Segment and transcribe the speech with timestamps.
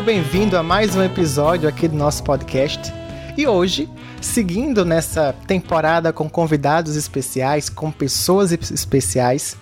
[0.00, 2.90] Seja bem-vindo a mais um episódio aqui do nosso podcast.
[3.36, 3.86] E hoje,
[4.18, 9.58] seguindo nessa temporada com convidados especiais, com pessoas especiais,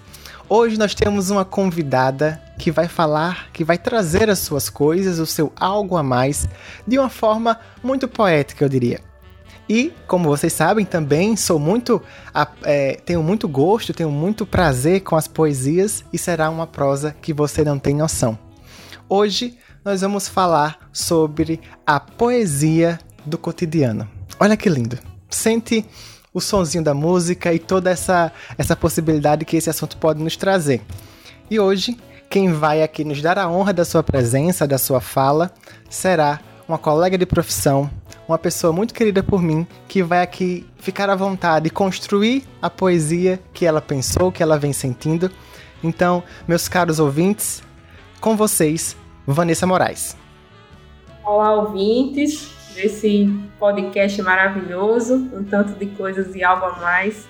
[0.48, 5.26] hoje nós temos uma convidada que vai falar, que vai trazer as suas coisas, o
[5.26, 6.48] seu algo a mais,
[6.86, 9.00] de uma forma muito poética, eu diria.
[9.68, 12.00] E, como vocês sabem, também sou muito.
[12.62, 17.32] É, tenho muito gosto, tenho muito prazer com as poesias e será uma prosa que
[17.32, 18.38] você não tem noção.
[19.08, 19.56] Hoje
[19.88, 24.06] nós vamos falar sobre a poesia do cotidiano.
[24.38, 24.98] Olha que lindo.
[25.30, 25.82] Sente
[26.30, 30.82] o sonzinho da música e toda essa, essa possibilidade que esse assunto pode nos trazer.
[31.50, 31.96] E hoje,
[32.28, 35.50] quem vai aqui nos dar a honra da sua presença, da sua fala,
[35.88, 37.90] será uma colega de profissão,
[38.28, 42.68] uma pessoa muito querida por mim, que vai aqui ficar à vontade e construir a
[42.68, 45.30] poesia que ela pensou, que ela vem sentindo.
[45.82, 47.62] Então, meus caros ouvintes,
[48.20, 48.94] com vocês,
[49.32, 50.16] Vanessa Moraes.
[51.22, 57.28] Olá, ouvintes desse podcast maravilhoso, um tanto de coisas e algo a mais.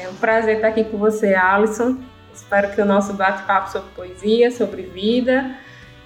[0.00, 1.96] É um prazer estar aqui com você, Alisson.
[2.32, 5.56] Espero que o nosso bate-papo sobre poesia, sobre vida,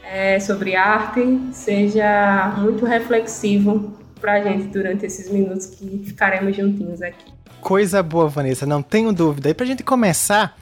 [0.02, 7.02] é, sobre arte, seja muito reflexivo para a gente durante esses minutos que ficaremos juntinhos
[7.02, 7.30] aqui.
[7.60, 9.50] Coisa boa, Vanessa, não tenho dúvida.
[9.50, 10.56] E para a gente começar,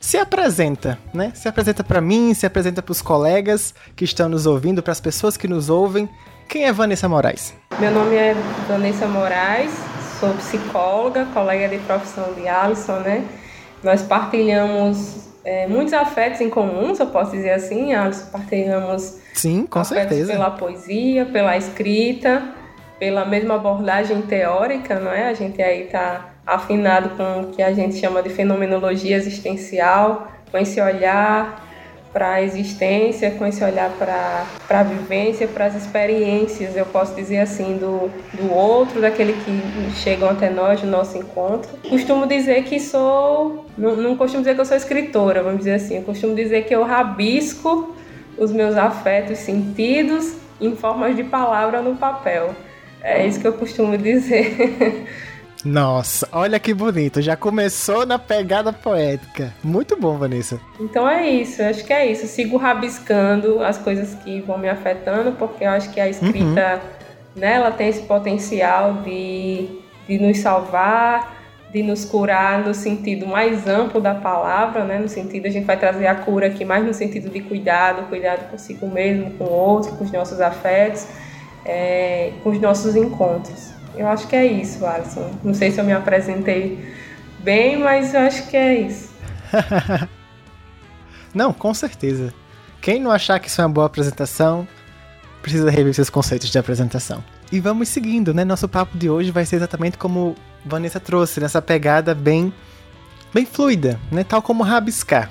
[0.00, 1.30] se apresenta, né?
[1.34, 5.00] Se apresenta para mim, se apresenta para os colegas que estão nos ouvindo, para as
[5.00, 6.08] pessoas que nos ouvem.
[6.48, 7.54] Quem é Vanessa Moraes?
[7.78, 8.34] Meu nome é
[8.66, 9.70] Vanessa Moraes,
[10.18, 13.28] sou psicóloga, colega de profissão de Alisson, né?
[13.84, 17.92] Nós partilhamos é, muitos afetos em comum, se eu posso dizer assim.
[17.92, 20.32] Alisson, partilhamos Sim, com certeza.
[20.32, 22.42] pela poesia, pela escrita,
[22.98, 25.28] pela mesma abordagem teórica, não é?
[25.28, 30.58] A gente aí está afinado com o que a gente chama de fenomenologia existencial, com
[30.58, 31.68] esse olhar
[32.12, 37.38] para a existência, com esse olhar para a vivência, para as experiências, eu posso dizer
[37.38, 41.70] assim, do, do outro, daquele que chegam até nós, no nosso encontro.
[41.88, 45.98] Costumo dizer que sou, não, não costumo dizer que eu sou escritora, vamos dizer assim,
[45.98, 47.94] eu costumo dizer que eu rabisco
[48.36, 52.54] os meus afetos sentidos em formas de palavra no papel.
[53.02, 55.06] É isso que eu costumo dizer.
[55.64, 57.20] Nossa, olha que bonito.
[57.20, 59.52] Já começou na pegada poética.
[59.62, 60.60] Muito bom, Vanessa.
[60.78, 62.26] Então é isso, acho que é isso.
[62.26, 66.80] sigo rabiscando as coisas que vão me afetando, porque eu acho que a escrita,
[67.36, 67.40] uhum.
[67.40, 69.68] né, ela tem esse potencial de,
[70.08, 71.38] de nos salvar,
[71.72, 74.98] de nos curar no sentido mais amplo da palavra, né?
[74.98, 78.50] No sentido, a gente vai trazer a cura aqui mais no sentido de cuidado, cuidado
[78.50, 81.06] consigo mesmo, com o outro, com os nossos afetos,
[81.64, 83.79] é, com os nossos encontros.
[84.00, 85.30] Eu acho que é isso, Alisson.
[85.44, 86.90] Não sei se eu me apresentei
[87.40, 89.10] bem, mas eu acho que é isso.
[91.34, 92.32] não, com certeza.
[92.80, 94.66] Quem não achar que isso é uma boa apresentação,
[95.42, 97.22] precisa rever seus conceitos de apresentação.
[97.52, 98.42] E vamos seguindo, né?
[98.42, 100.34] Nosso papo de hoje vai ser exatamente como
[100.64, 102.50] Vanessa trouxe, nessa pegada bem
[103.34, 104.24] bem fluida, né?
[104.24, 105.30] Tal como rabiscar.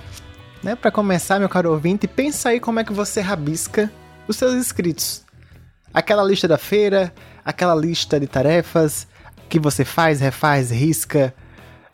[0.62, 0.75] Né?
[0.75, 3.91] Para começar, meu caro ouvinte, pensa aí como é que você rabisca
[4.28, 5.25] os seus inscritos.
[5.91, 7.12] Aquela lista da feira,
[7.44, 9.08] aquela lista de tarefas
[9.48, 11.34] que você faz, refaz, risca,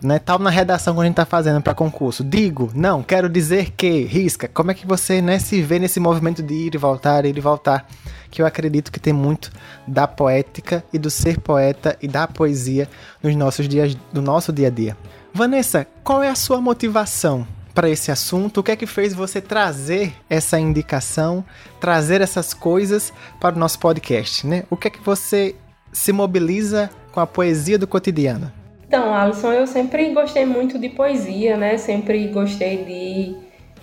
[0.02, 0.20] né?
[0.20, 2.24] Tal na redação que a gente tá fazendo para concurso.
[2.24, 4.48] Digo, não, quero dizer que, risca.
[4.48, 7.42] Como é que você, né, se vê nesse movimento de ir e voltar, ir e
[7.42, 7.88] voltar?
[8.30, 9.52] Que eu acredito que tem muito
[9.88, 12.90] da poética e do ser poeta e da poesia
[13.24, 14.98] nos nossos dias, no nosso dia a dia.
[15.34, 18.62] Vanessa, qual é a sua motivação para esse assunto?
[18.62, 21.44] O que é que fez você trazer essa indicação,
[21.80, 24.64] trazer essas coisas para o nosso podcast, né?
[24.70, 25.54] O que é que você
[25.92, 28.52] se mobiliza com a poesia do cotidiano?
[28.88, 31.78] Então, Alisson, eu sempre gostei muito de poesia, né?
[31.78, 33.36] Sempre gostei de,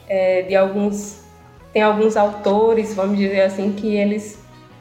[0.09, 1.21] é, de alguns...
[1.73, 4.39] Tem alguns autores, vamos dizer assim, que eles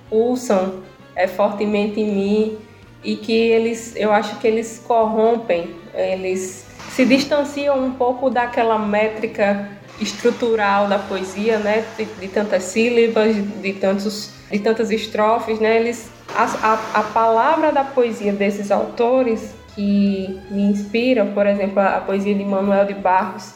[0.09, 0.81] pulsam
[1.15, 2.57] é, fortemente em mim
[3.01, 6.65] e que eles, eu acho que eles corrompem, eles
[6.95, 13.73] se distanciam um pouco daquela métrica estrutural da poesia, né, de, de tantas sílabas, de,
[13.73, 20.39] tantos, de tantas estrofes, né, eles, a, a, a, palavra da poesia desses autores que
[20.49, 23.53] me inspiram, por exemplo, a, a poesia de Manuel de Barros,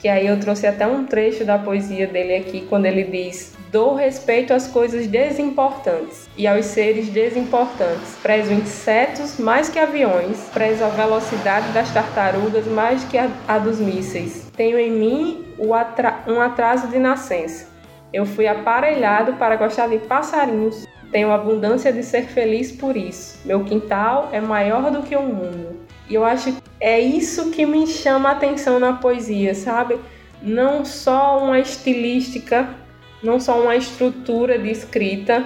[0.00, 3.92] que aí eu trouxe até um trecho da poesia dele aqui, quando ele diz: Dou
[3.92, 8.16] respeito às coisas desimportantes e aos seres desimportantes.
[8.22, 14.48] Prezo insetos mais que aviões, prezo a velocidade das tartarugas mais que a, dos mísseis.
[14.56, 15.44] Tenho em mim
[15.74, 17.66] atra um atraso de nascença.
[18.12, 20.86] Eu fui aparelhado para gostar de passarinhos.
[21.10, 23.40] Tenho abundância de ser feliz por isso.
[23.44, 25.80] Meu quintal é maior do que o mundo.
[26.08, 29.98] E eu acho que é isso que me chama a atenção na poesia, sabe?
[30.40, 32.83] Não só uma estilística
[33.24, 35.44] não só uma estrutura de escrita,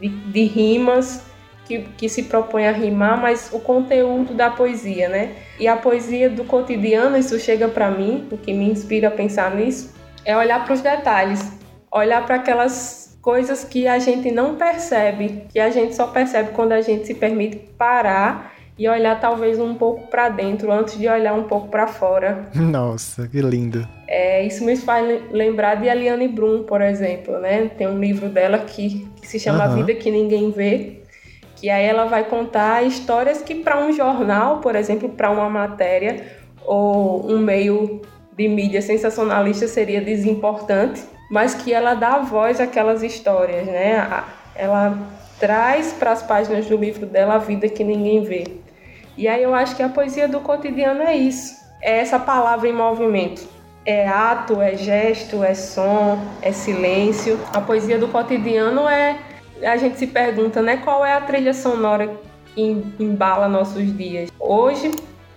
[0.00, 1.24] de, de rimas,
[1.64, 5.36] que, que, se propõe a rimar, mas o conteúdo da poesia, né?
[5.58, 9.54] E a poesia do cotidiano, isso chega para mim, o que me inspira a pensar
[9.54, 9.94] nisso,
[10.24, 11.52] é olhar para os detalhes,
[11.92, 16.72] olhar para aquelas coisas que a gente não percebe, que a gente só percebe quando
[16.72, 18.49] a gente se permite parar
[18.80, 22.46] e olhar talvez um pouco para dentro antes de olhar um pouco para fora.
[22.56, 23.86] Nossa, que lindo.
[24.08, 27.70] É, isso me faz lembrar de Eliane Brum, por exemplo, né?
[27.76, 29.72] Tem um livro dela que, que se chama uhum.
[29.72, 31.02] A Vida que Ninguém Vê,
[31.56, 36.24] que aí ela vai contar histórias que para um jornal, por exemplo, para uma matéria
[36.64, 38.00] ou um meio
[38.34, 44.24] de mídia sensacionalista seria desimportante, mas que ela dá voz àquelas histórias, né?
[44.54, 44.98] Ela
[45.38, 48.44] traz para as páginas do livro dela a vida que ninguém vê.
[49.20, 51.54] E aí eu acho que a poesia do cotidiano é isso.
[51.82, 53.46] É essa palavra em movimento.
[53.84, 57.38] É ato, é gesto, é som, é silêncio.
[57.52, 59.18] A poesia do cotidiano é.
[59.62, 60.78] A gente se pergunta, né?
[60.78, 62.10] Qual é a trilha sonora
[62.54, 64.30] que embala nossos dias?
[64.40, 64.90] Hoje,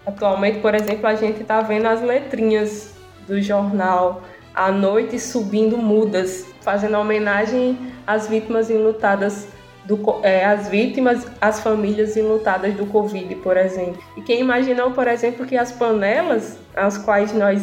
[0.07, 2.95] atualmente, por exemplo, a gente está vendo as letrinhas
[3.27, 4.21] do jornal
[4.55, 7.77] à noite subindo mudas, fazendo homenagem
[8.07, 9.49] às vítimas enlutadas
[9.85, 14.01] do, é, as vítimas, as famílias enlutadas do Covid, por exemplo.
[14.15, 17.61] E quem imaginou, por exemplo, que as panelas, as quais nós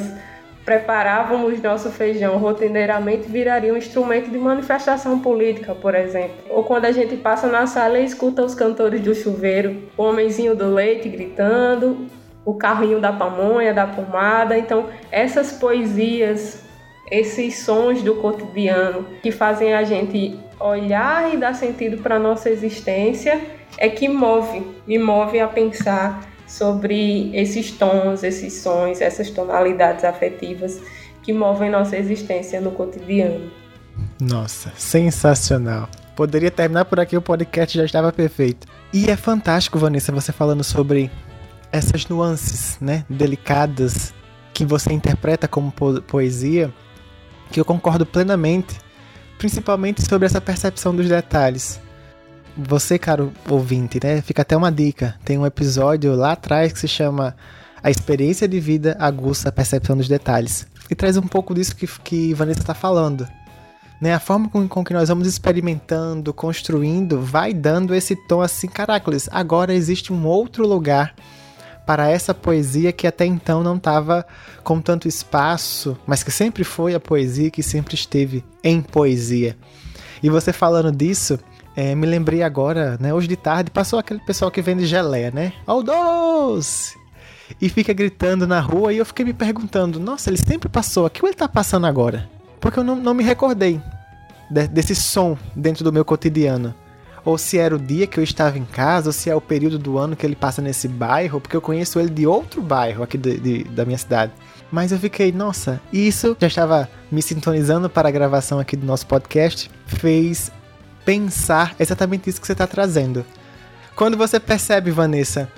[0.64, 6.36] preparávamos nosso feijão rotineiramente, virariam um instrumento de manifestação política, por exemplo.
[6.50, 10.54] Ou quando a gente passa na sala e escuta os cantores do chuveiro, o homenzinho
[10.54, 12.06] do leite gritando,
[12.44, 14.56] o carrinho da pamonha, da pomada.
[14.56, 16.62] Então, essas poesias,
[17.10, 23.40] esses sons do cotidiano que fazem a gente olhar e dar sentido para nossa existência
[23.78, 30.80] é que move, me move a pensar sobre esses tons, esses sons, essas tonalidades afetivas
[31.22, 33.50] que movem nossa existência no cotidiano.
[34.20, 35.88] Nossa, sensacional.
[36.16, 38.66] Poderia terminar por aqui, o podcast já estava perfeito.
[38.92, 41.10] E é fantástico, Vanessa, você falando sobre
[41.72, 44.12] essas nuances, né, delicadas
[44.52, 46.72] que você interpreta como po poesia,
[47.50, 48.78] que eu concordo plenamente
[49.40, 51.80] principalmente sobre essa percepção dos detalhes.
[52.54, 54.20] Você, caro ouvinte, né?
[54.20, 55.16] Fica até uma dica.
[55.24, 57.34] Tem um episódio lá atrás que se chama
[57.82, 60.66] A Experiência de Vida Aguça a Percepção dos Detalhes.
[60.90, 63.26] E traz um pouco disso que, que Vanessa está falando.
[63.98, 64.12] Né?
[64.12, 69.26] A forma com, com que nós vamos experimentando, construindo, vai dando esse tom assim, caracoles,
[69.32, 71.14] agora existe um outro lugar
[71.90, 74.24] para essa poesia que até então não estava
[74.62, 79.56] com tanto espaço, mas que sempre foi a poesia que sempre esteve em poesia.
[80.22, 81.36] E você falando disso,
[81.74, 83.12] é, me lembrei agora, né?
[83.12, 85.52] Hoje de tarde passou aquele pessoal que vende geleia, né?
[85.66, 86.96] Ó, doce!
[87.60, 91.10] E fica gritando na rua e eu fiquei me perguntando, nossa, ele sempre passou, o
[91.10, 92.30] que ele tá passando agora?
[92.60, 93.82] Porque eu não, não me recordei
[94.48, 96.72] de, desse som dentro do meu cotidiano
[97.24, 99.78] ou se era o dia que eu estava em casa, ou se é o período
[99.78, 103.18] do ano que ele passa nesse bairro, porque eu conheço ele de outro bairro aqui
[103.18, 104.32] de, de, da minha cidade.
[104.70, 109.06] Mas eu fiquei, nossa, isso já estava me sintonizando para a gravação aqui do nosso
[109.06, 110.52] podcast, fez
[111.04, 113.24] pensar exatamente isso que você está trazendo.
[113.96, 115.50] Quando você percebe, Vanessa,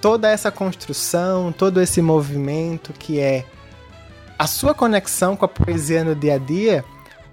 [0.00, 3.44] toda essa construção, todo esse movimento que é
[4.38, 6.84] a sua conexão com a poesia no dia a dia,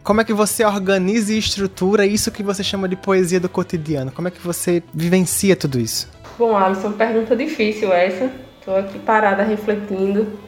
[0.04, 4.12] como é que você organiza e estrutura isso que você chama de poesia do cotidiano?
[4.12, 6.10] Como é que você vivencia tudo isso?
[6.40, 8.32] Bom, Alisson, pergunta difícil essa.
[8.60, 10.40] Estou aqui parada refletindo.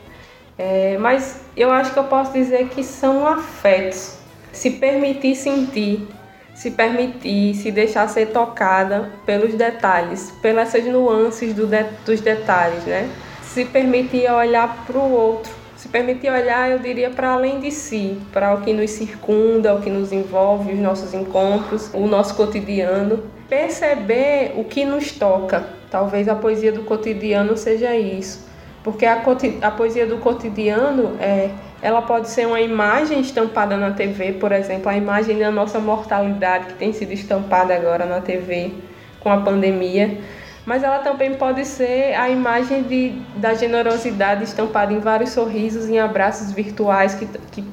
[0.58, 4.18] É, mas eu acho que eu posso dizer que são afetos.
[4.52, 6.08] Se permitir sentir,
[6.56, 13.10] se permitir, se deixar ser tocada pelos detalhes, pelas nuances do de, dos detalhes, né?
[13.42, 18.18] Se permitir olhar para o outro se permitir olhar, eu diria para além de si,
[18.32, 23.22] para o que nos circunda, o que nos envolve, os nossos encontros, o nosso cotidiano.
[23.50, 25.68] Perceber o que nos toca.
[25.92, 28.48] Talvez a poesia do cotidiano seja isso.
[28.82, 29.22] Porque a,
[29.62, 31.50] a poesia do cotidiano é,
[31.82, 36.68] ela pode ser uma imagem estampada na TV, por exemplo, a imagem da nossa mortalidade
[36.68, 38.72] que tem sido estampada agora na TV
[39.20, 40.18] com a pandemia
[40.66, 46.00] mas ela também pode ser a imagem de, da generosidade estampada em vários sorrisos, em
[46.00, 47.64] abraços virtuais que, que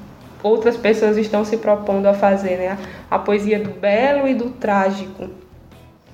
[0.42, 2.78] outras pessoas estão se propondo a fazer, né?
[3.10, 5.30] A poesia do belo e do trágico.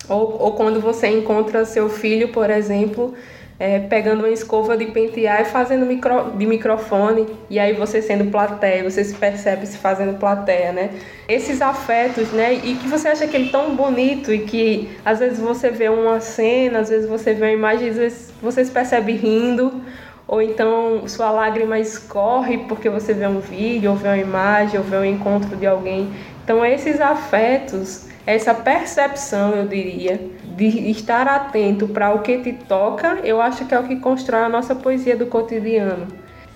[0.09, 3.14] Ou, ou quando você encontra seu filho, por exemplo,
[3.58, 8.30] é, pegando uma escova de pentear e fazendo micro, de microfone, e aí você sendo
[8.30, 10.90] plateia, você se percebe se fazendo plateia, né?
[11.28, 12.54] Esses afetos, né?
[12.54, 16.80] E que você acha aquele tão bonito e que às vezes você vê uma cena,
[16.80, 19.82] às vezes você vê uma imagem, às vezes você se percebe rindo,
[20.28, 24.84] ou então sua lágrima escorre porque você vê um vídeo, ou vê uma imagem, ou
[24.84, 26.12] vê um encontro de alguém.
[26.44, 30.20] Então, esses afetos, essa percepção, eu diria,
[30.56, 34.42] de estar atento para o que te toca, eu acho que é o que constrói
[34.42, 36.06] a nossa poesia do cotidiano.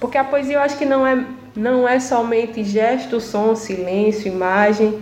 [0.01, 1.23] Porque a poesia eu acho que não é,
[1.55, 4.99] não é somente gesto, som, silêncio, imagem,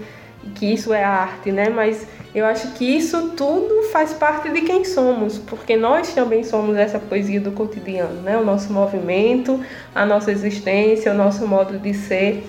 [0.57, 1.69] que isso é arte, né?
[1.69, 6.76] Mas eu acho que isso tudo faz parte de quem somos, porque nós também somos
[6.76, 8.37] essa poesia do cotidiano, né?
[8.37, 9.61] O nosso movimento,
[9.95, 12.45] a nossa existência, o nosso modo de ser.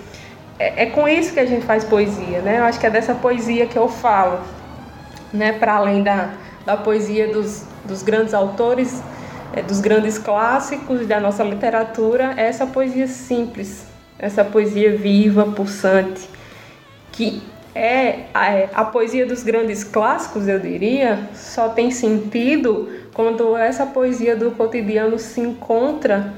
[0.58, 2.58] É, é com isso que a gente faz poesia, né?
[2.58, 4.40] Eu acho que é dessa poesia que eu falo,
[5.32, 5.52] né?
[5.52, 6.34] Para além da,
[6.64, 9.02] da poesia dos, dos grandes autores,
[9.52, 13.86] é, dos grandes clássicos da nossa literatura, é essa poesia simples,
[14.18, 16.28] essa poesia viva, pulsante,
[17.12, 17.42] que
[17.74, 23.86] é a, é, a, poesia dos grandes clássicos, eu diria, só tem sentido quando essa
[23.86, 26.32] poesia do cotidiano se encontra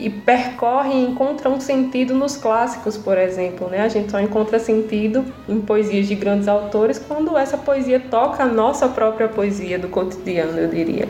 [0.00, 3.68] e percorre e encontra um sentido nos clássicos, por exemplo.
[3.68, 3.82] Né?
[3.82, 8.46] A gente só encontra sentido em poesias de grandes autores quando essa poesia toca a
[8.46, 11.08] nossa própria poesia do cotidiano, eu diria.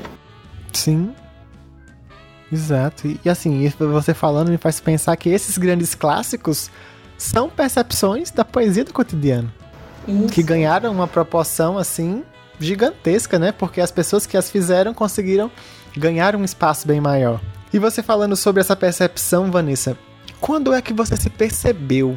[0.73, 1.15] Sim.
[2.53, 3.07] Exato.
[3.07, 6.69] E, e assim, você falando me faz pensar que esses grandes clássicos
[7.17, 9.53] são percepções da poesia do cotidiano.
[10.09, 10.29] Isso.
[10.29, 12.25] Que ganharam uma proporção assim
[12.59, 13.53] gigantesca, né?
[13.53, 15.51] Porque as pessoas que as fizeram conseguiram
[15.97, 17.41] ganhar um espaço bem maior.
[17.73, 19.97] E você falando sobre essa percepção, Vanessa,
[20.41, 22.17] quando é que você se percebeu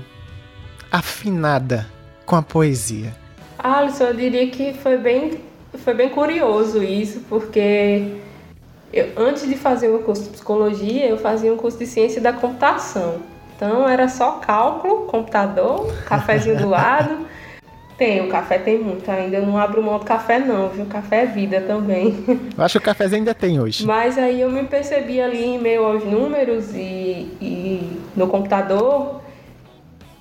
[0.91, 1.87] afinada
[2.25, 3.13] com a poesia?
[3.59, 5.41] Alisson, eu diria que foi bem,
[5.83, 8.15] foi bem curioso isso, porque
[8.91, 12.33] eu, antes de fazer o curso de psicologia, eu fazia um curso de ciência da
[12.33, 13.21] computação.
[13.55, 17.25] Então era só cálculo, computador, cafezinho do lado.
[18.03, 19.37] Tem, o café tem muito ainda.
[19.37, 20.85] Eu não abro mão do café, não, viu?
[20.87, 22.25] Café é vida também.
[22.57, 23.85] Eu acho que o cafezinho ainda tem hoje.
[23.85, 29.21] Mas aí eu me percebi ali em meio aos números e, e no computador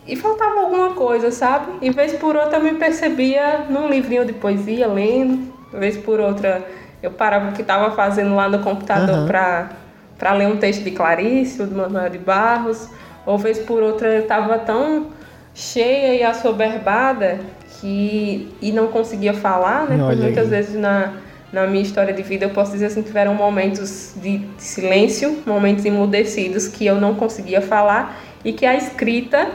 [0.07, 1.73] e faltava alguma coisa, sabe?
[1.83, 5.53] E vez por outra eu me percebia num livrinho de poesia, lendo.
[5.73, 6.65] Vez por outra
[7.03, 9.27] eu parava o que estava fazendo lá no computador uhum.
[9.27, 12.89] para ler um texto de Clarice, ou do Manuel de Barros
[13.25, 15.09] ou vez por outra eu estava tão
[15.55, 17.41] cheia e assoberbada
[17.83, 19.99] que e não conseguia falar, né?
[19.99, 21.15] Porque muitas vezes na,
[21.53, 25.85] na minha história de vida eu posso dizer assim que tiveram momentos de, silêncio, momentos
[25.85, 29.49] emudecidos que eu não conseguia falar e que a escrita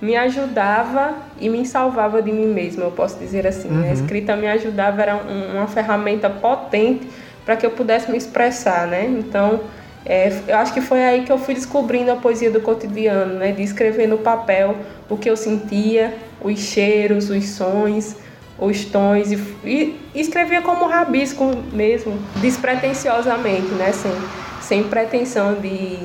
[0.00, 3.68] me ajudava e me salvava de mim mesma, eu posso dizer assim.
[3.68, 3.82] Uhum.
[3.82, 7.06] A escrita me ajudava, era um, uma ferramenta potente
[7.44, 9.04] para que eu pudesse me expressar, né?
[9.06, 9.60] Então,
[10.06, 13.52] é, eu acho que foi aí que eu fui descobrindo a poesia do cotidiano, né?
[13.52, 14.76] De escrever no papel
[15.08, 18.16] o que eu sentia, os cheiros, os sons,
[18.58, 23.92] os tons e, e escrevia como rabisco mesmo, despretensiosamente, né?
[23.92, 24.12] Sem,
[24.60, 25.98] sem pretensão de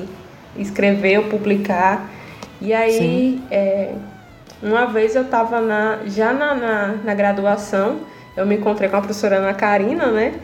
[0.56, 2.08] escrever ou publicar.
[2.58, 3.92] E aí, é,
[4.62, 8.00] uma vez eu estava na, já na, na, na, graduação,
[8.34, 10.34] eu me encontrei com a professora Ana Karina, né?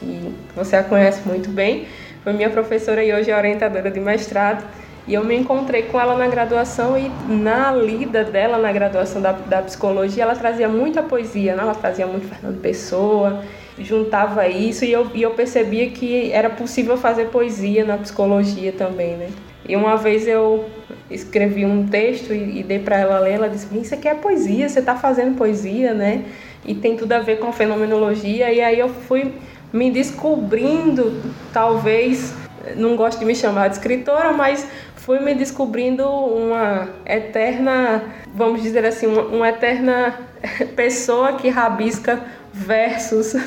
[0.00, 1.86] Que você a conhece muito bem
[2.24, 4.64] foi minha professora e hoje é orientadora de mestrado.
[5.06, 9.32] E eu me encontrei com ela na graduação e na lida dela na graduação da,
[9.32, 11.62] da psicologia, ela trazia muita poesia, né?
[11.62, 13.44] ela trazia muito Fernando Pessoa,
[13.78, 19.16] juntava isso e eu, e eu percebia que era possível fazer poesia na psicologia também,
[19.18, 19.28] né?
[19.68, 20.64] E uma vez eu
[21.10, 24.68] escrevi um texto e, e dei para ela ler, ela disse: Isso aqui é poesia,
[24.68, 26.24] você está fazendo poesia, né?
[26.64, 28.52] E tem tudo a ver com fenomenologia.
[28.52, 29.32] E aí eu fui
[29.74, 31.20] me descobrindo,
[31.52, 32.32] talvez,
[32.76, 34.64] não gosto de me chamar de escritora, mas
[34.94, 40.14] fui me descobrindo uma eterna, vamos dizer assim, uma, uma eterna
[40.76, 42.20] pessoa que rabisca
[42.52, 43.34] versos.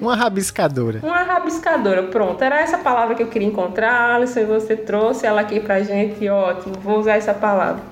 [0.00, 1.00] Uma rabiscadora.
[1.02, 2.42] Uma rabiscadora, pronto.
[2.42, 6.26] Era essa palavra que eu queria encontrar, Alisson, e você trouxe ela aqui pra gente,
[6.26, 7.82] ótimo, vou usar essa palavra.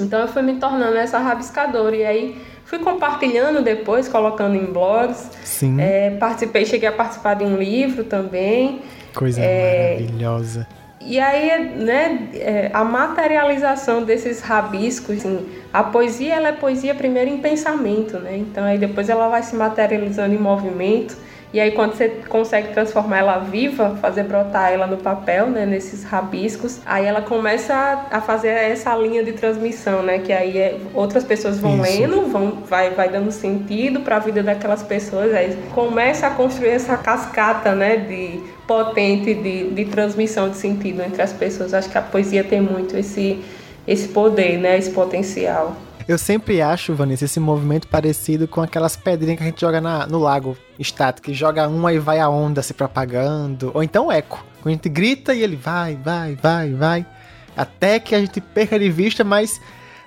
[0.00, 5.30] Então eu fui me tornando essa rabiscadora, e aí Fui compartilhando depois, colocando em blogs.
[5.42, 5.80] Sim.
[5.80, 8.82] É, participei, cheguei a participar de um livro também.
[9.14, 10.68] Coisa é, maravilhosa.
[11.00, 17.30] E aí, né, é, a materialização desses rabiscos, assim, a poesia, ela é poesia primeiro
[17.30, 18.36] em pensamento, né?
[18.36, 21.16] Então aí depois ela vai se materializando em movimento.
[21.52, 26.04] E aí quando você consegue transformar ela viva, fazer brotar ela no papel, né, nesses
[26.04, 27.74] rabiscos, aí ela começa
[28.10, 31.82] a, fazer essa linha de transmissão, né, que aí é, outras pessoas vão Isso.
[31.82, 36.70] lendo, vão vai vai dando sentido para a vida daquelas pessoas, aí começa a construir
[36.70, 41.72] essa cascata, né, de potente de, de transmissão de sentido entre as pessoas.
[41.72, 43.42] Acho que a poesia tem muito esse
[43.86, 45.74] esse poder, né, esse potencial.
[46.08, 50.06] Eu sempre acho, Vanessa, esse movimento parecido com aquelas pedrinhas que a gente joga na,
[50.06, 54.42] no lago estático, que joga uma e vai a onda se propagando, ou então eco.
[54.64, 57.06] A gente grita e ele vai, vai, vai, vai.
[57.54, 59.60] Até que a gente perca de vista, mas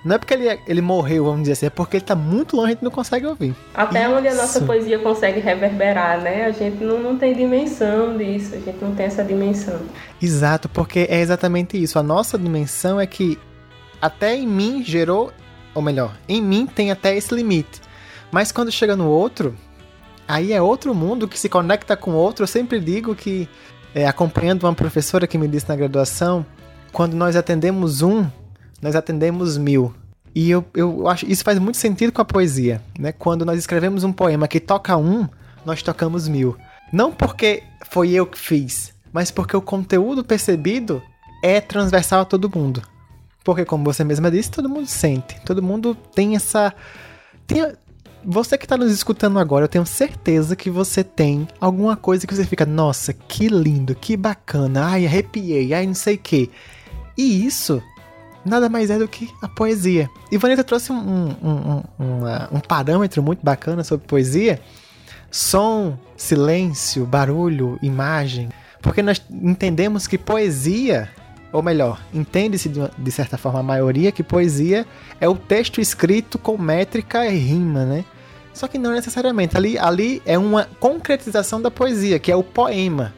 [0.04, 2.70] não é porque ele, ele morreu, vamos dizer assim, é porque ele tá muito longe
[2.70, 3.54] e a gente não consegue ouvir.
[3.72, 4.12] Até Isso.
[4.12, 6.46] onde a nossa poesia consegue reverberar, né?
[6.46, 9.80] A gente não, não tem dimensão disso, a gente não tem essa dimensão.
[10.20, 11.96] Exato, porque é exatamente isso.
[11.96, 13.38] A nossa dimensão é que
[14.00, 15.32] até em mim gerou,
[15.74, 17.80] ou melhor, em mim tem até esse limite.
[18.30, 19.54] Mas quando chega no outro,
[20.26, 22.44] aí é outro mundo que se conecta com outro.
[22.44, 23.48] Eu sempre digo que,
[23.94, 26.44] é, acompanhando uma professora que me disse na graduação,
[26.92, 28.26] quando nós atendemos um,
[28.80, 29.94] nós atendemos mil.
[30.34, 33.12] E eu, eu acho isso faz muito sentido com a poesia, né?
[33.12, 35.28] Quando nós escrevemos um poema que toca um,
[35.64, 36.56] nós tocamos mil.
[36.90, 41.02] Não porque foi eu que fiz, mas porque o conteúdo percebido
[41.42, 42.82] é transversal a todo mundo.
[43.44, 45.40] Porque, como você mesma disse, todo mundo sente.
[45.44, 46.72] Todo mundo tem essa.
[47.46, 47.72] Tem...
[48.24, 52.32] Você que está nos escutando agora, eu tenho certeza que você tem alguma coisa que
[52.32, 56.48] você fica, nossa, que lindo, que bacana, ai, arrepiei, ai, não sei o quê.
[57.18, 57.82] E isso
[58.44, 60.10] nada mais é do que a poesia.
[60.30, 64.60] E Vanessa trouxe um, um, um, um, parâmetro muito bacana sobre poesia:
[65.30, 68.48] som, silêncio, barulho, imagem.
[68.80, 71.08] Porque nós entendemos que poesia,
[71.52, 74.86] ou melhor, entende-se de, certa forma a maioria que poesia
[75.20, 78.04] é o texto escrito com métrica e rima, né?
[78.54, 79.56] Só que não necessariamente.
[79.56, 83.14] Ali, ali é uma concretização da poesia, que é o poema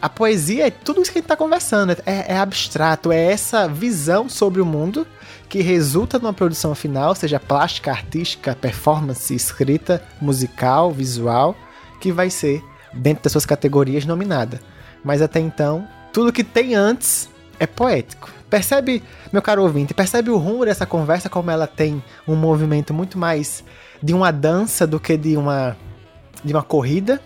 [0.00, 1.92] a poesia é tudo isso que a gente está conversando.
[2.06, 5.06] É, é, abstrato, é essa visão sobre o mundo
[5.48, 11.56] que resulta numa produção final, seja plástica, artística, performance, escrita, musical, visual,
[12.00, 12.62] que vai ser,
[12.94, 14.60] dentro das suas categorias, nominada.
[15.04, 17.28] Mas até então, tudo que tem antes
[17.60, 18.30] é poético.
[18.48, 23.16] Percebe, meu caro ouvinte, percebe o rumo dessa conversa, como ela tem um movimento muito
[23.18, 23.62] mais
[24.02, 25.76] de uma dança do que de uma,
[26.42, 27.20] de uma corrida?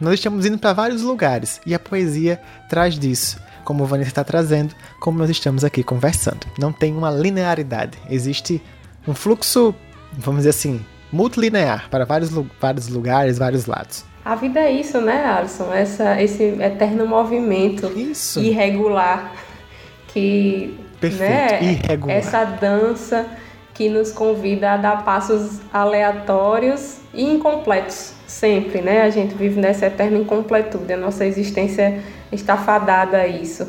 [0.00, 4.24] Nós estamos indo para vários lugares e a poesia traz disso, como o Vanessa está
[4.24, 6.46] trazendo, como nós estamos aqui conversando.
[6.58, 8.60] Não tem uma linearidade, existe
[9.06, 9.72] um fluxo,
[10.12, 12.30] vamos dizer assim, multilinear para vários,
[12.60, 14.04] vários lugares, vários lados.
[14.24, 15.72] A vida é isso, né, Alisson?
[15.72, 18.40] Essa, esse eterno movimento isso.
[18.40, 19.32] irregular
[20.14, 21.30] que Perfeito.
[21.30, 22.16] Né, irregular.
[22.16, 23.26] essa dança
[23.74, 29.02] que nos convida a dar passos aleatórios e incompletos sempre, né?
[29.02, 32.00] A gente vive nessa eterna incompletude, a nossa existência
[32.30, 33.68] está fadada a isso.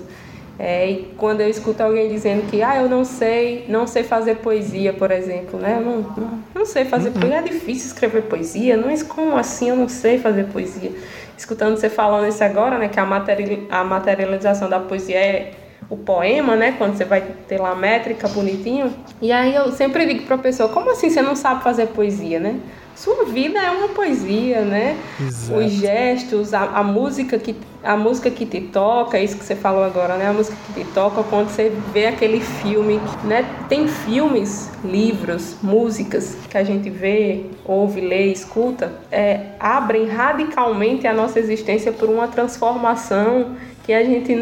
[0.58, 4.36] É, e quando eu escuto alguém dizendo que ah, eu não sei, não sei fazer
[4.36, 5.78] poesia, por exemplo, né?
[5.80, 7.20] Eu não, não, não sei fazer uhum.
[7.20, 10.92] poesia, é difícil escrever poesia, não é como assim eu não sei fazer poesia.
[11.36, 15.52] Escutando você falando isso agora, né, que a, materi a materialização da poesia é
[15.90, 18.94] o poema, né, quando você vai ter lá a métrica bonitinho.
[19.22, 22.40] E aí eu sempre digo para a pessoa, como assim você não sabe fazer poesia,
[22.40, 22.60] né?
[22.96, 24.98] sua vida é uma poesia, né?
[25.20, 25.60] Exato.
[25.60, 29.84] Os gestos, a, a, música que a música que te toca, isso que você falou
[29.84, 30.30] agora, né?
[30.30, 33.46] A música que te toca quando você vê aquele filme, né?
[33.68, 41.14] Tem filmes, livros, músicas que a gente vê, ouve, lê, escuta, é, abrem radicalmente a
[41.14, 44.34] nossa existência por uma transformação que a gente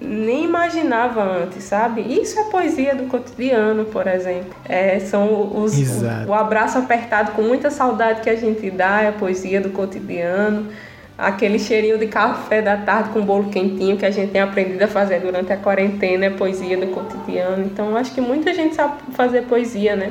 [0.00, 2.00] nem imaginava antes, sabe?
[2.02, 4.54] Isso é poesia do cotidiano, por exemplo.
[4.68, 9.08] É, são os, o, o, abraço apertado com muita saudade que a gente dá, é
[9.08, 10.68] a poesia do cotidiano.
[11.16, 14.88] Aquele cheirinho de café da tarde com bolo quentinho que a gente tem aprendido a
[14.88, 17.64] fazer durante a quarentena é poesia do cotidiano.
[17.64, 20.10] Então, acho que muita gente sabe fazer poesia, né?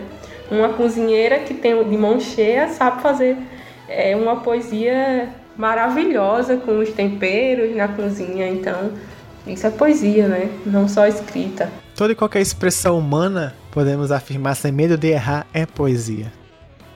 [0.49, 3.37] Uma cozinheira que tem de mão cheia sabe fazer
[3.89, 8.47] é, uma poesia maravilhosa com os temperos na cozinha.
[8.47, 8.91] Então,
[9.45, 10.49] isso é poesia, né?
[10.65, 11.69] Não só escrita.
[11.95, 16.31] Toda e qualquer expressão humana, podemos afirmar sem medo de errar, é poesia.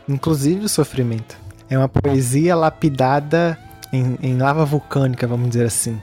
[0.07, 1.37] Inclusive o sofrimento.
[1.69, 3.57] É uma poesia lapidada
[3.91, 6.01] em, em lava vulcânica, vamos dizer assim.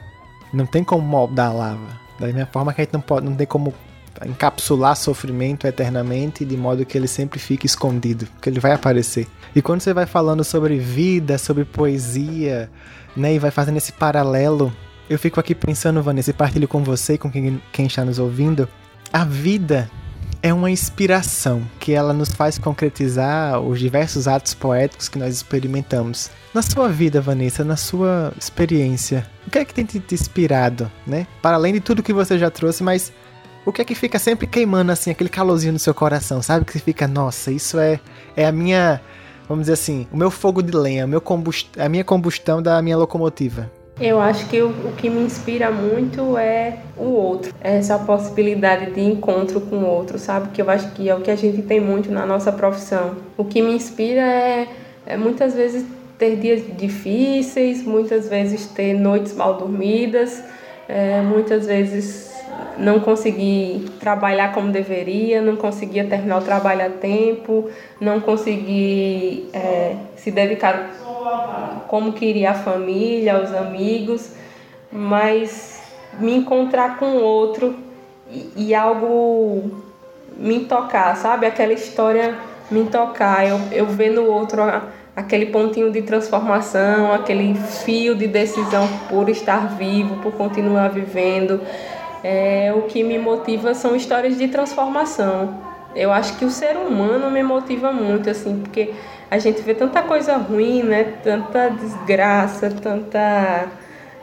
[0.53, 2.05] Não tem como moldar a lava.
[2.21, 3.73] Da mesma forma que a gente não, pode, não tem como
[4.27, 9.27] encapsular sofrimento eternamente de modo que ele sempre fique escondido, porque ele vai aparecer.
[9.57, 12.71] E quando você vai falando sobre vida, sobre poesia,
[13.17, 14.73] né, e vai fazendo esse paralelo
[15.09, 18.19] eu fico aqui pensando, Vanessa, e partilho com você e com quem, quem está nos
[18.19, 18.69] ouvindo.
[19.13, 19.91] A vida
[20.43, 26.31] é uma inspiração que ela nos faz concretizar os diversos atos poéticos que nós experimentamos.
[26.53, 31.27] Na sua vida, Vanessa, na sua experiência, o que é que tem te inspirado, né?
[31.41, 33.13] Para além de tudo que você já trouxe, mas
[33.65, 36.65] o que é que fica sempre queimando assim, aquele calorzinho no seu coração, sabe?
[36.65, 37.99] Que você fica, nossa, isso é,
[38.37, 39.01] é a minha,
[39.49, 42.97] vamos dizer assim, o meu fogo de lenha, meu combust a minha combustão da minha
[42.97, 43.71] locomotiva.
[44.01, 48.91] Eu acho que o, o, que me inspira muito é o outro, é essa possibilidade
[48.91, 50.49] de encontro com o outro, sabe?
[50.49, 53.17] Que eu acho que é o que a gente tem muito na nossa profissão.
[53.37, 54.69] O que me inspira é,
[55.07, 55.87] é muitas vezes
[56.19, 60.43] ter dias difíceis, muitas vezes ter noites mal dormidas,
[60.89, 62.35] é, muitas vezes
[62.77, 69.95] não consegui trabalhar como deveria, não conseguia terminar o trabalho a tempo, não consegui é,
[70.17, 70.91] se dedicar
[71.89, 74.33] como queria a família, aos amigos,
[74.91, 75.83] mas
[76.19, 77.77] me encontrar com outro
[78.31, 79.83] e, e algo
[80.37, 81.47] me tocar, sabe?
[81.47, 82.35] Aquela história
[82.71, 84.63] me tocar, eu, eu ver no outro
[85.17, 91.61] aquele pontinho de transformação, aquele fio de decisão por estar vivo, por continuar vivendo.
[92.23, 95.63] É, o que me motiva são histórias de transformação.
[95.95, 98.93] Eu acho que o ser humano me motiva muito, assim, porque
[99.31, 101.15] a gente vê tanta coisa ruim, né?
[101.23, 103.69] Tanta desgraça, tanta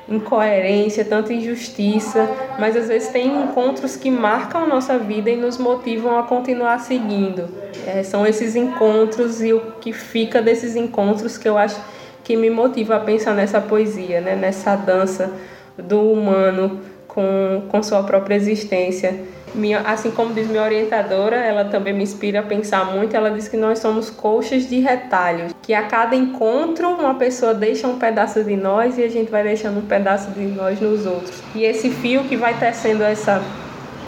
[0.07, 5.57] incoerência, tanta injustiça, mas às vezes tem encontros que marcam a nossa vida e nos
[5.57, 7.47] motivam a continuar seguindo.
[7.87, 11.79] É, são esses encontros e o que fica desses encontros que eu acho
[12.23, 14.35] que me motiva a pensar nessa poesia, né?
[14.35, 15.31] nessa dança
[15.77, 19.19] do humano com, com sua própria existência.
[19.53, 23.15] Minha, assim como diz minha orientadora, ela também me inspira a pensar muito.
[23.15, 27.87] Ela diz que nós somos coxas de retalhos, que a cada encontro uma pessoa deixa
[27.87, 31.41] um pedaço de nós e a gente vai deixando um pedaço de nós nos outros.
[31.53, 33.41] E esse fio que vai tecendo essa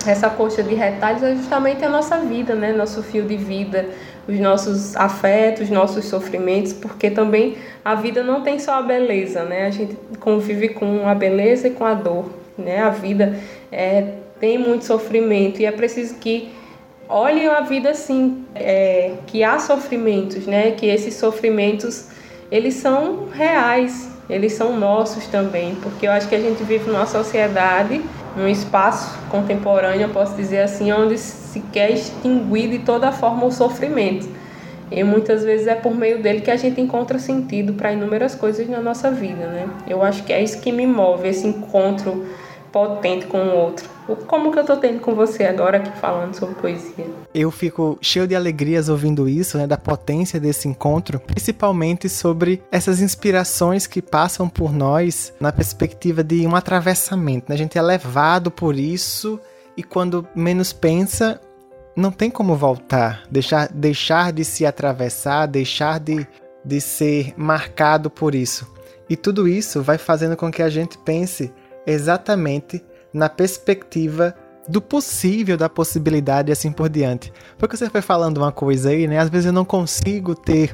[0.06, 2.73] essa coxa de retalhos é justamente a nossa vida, né?
[2.73, 3.88] Nosso fio de vida,
[4.27, 9.65] os nossos afetos, nossos sofrimentos, porque também a vida não tem só a beleza, né?
[9.65, 12.82] A gente convive com a beleza e com a dor, né?
[12.82, 13.39] A vida
[13.71, 16.49] é tem muito sofrimento e é preciso que
[17.08, 20.71] olhem a vida assim, é, que há sofrimentos, né?
[20.71, 22.10] Que esses sofrimentos
[22.51, 27.06] eles são reais, eles são nossos também, porque eu acho que a gente vive numa
[27.06, 28.01] sociedade,
[28.36, 33.51] num espaço contemporâneo, eu posso dizer assim, onde se quer extinguir de toda forma o
[33.51, 34.27] sofrimento.
[34.91, 38.67] E muitas vezes é por meio dele que a gente encontra sentido para inúmeras coisas
[38.67, 39.69] na nossa vida, né?
[39.88, 42.25] Eu acho que é isso que me move, esse encontro
[42.73, 43.88] potente com o outro.
[44.27, 47.05] Como que eu tô tendo com você agora aqui falando sobre poesia?
[47.33, 52.99] Eu fico cheio de alegrias ouvindo isso, né, da potência desse encontro, principalmente sobre essas
[52.99, 57.45] inspirações que passam por nós na perspectiva de um atravessamento.
[57.47, 57.55] Né?
[57.55, 59.39] A gente é levado por isso
[59.77, 61.39] e quando menos pensa,
[61.95, 66.27] não tem como voltar, deixar, deixar de se atravessar, deixar de,
[66.65, 68.67] de ser marcado por isso.
[69.07, 71.53] E tudo isso vai fazendo com que a gente pense
[71.86, 74.36] exatamente na perspectiva
[74.67, 77.32] do possível, da possibilidade e assim por diante.
[77.58, 79.19] Porque você foi falando uma coisa aí, né?
[79.19, 80.74] Às vezes eu não consigo ter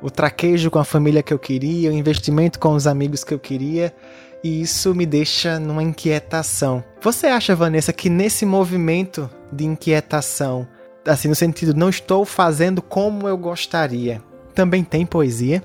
[0.00, 3.38] o traquejo com a família que eu queria, o investimento com os amigos que eu
[3.38, 3.94] queria,
[4.42, 6.82] e isso me deixa numa inquietação.
[7.00, 10.66] Você acha, Vanessa, que nesse movimento de inquietação,
[11.06, 14.20] assim, no sentido não estou fazendo como eu gostaria,
[14.54, 15.62] também tem poesia?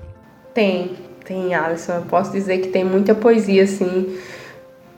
[0.54, 1.94] Tem, tem, Alisson.
[1.94, 4.16] Eu posso dizer que tem muita poesia, assim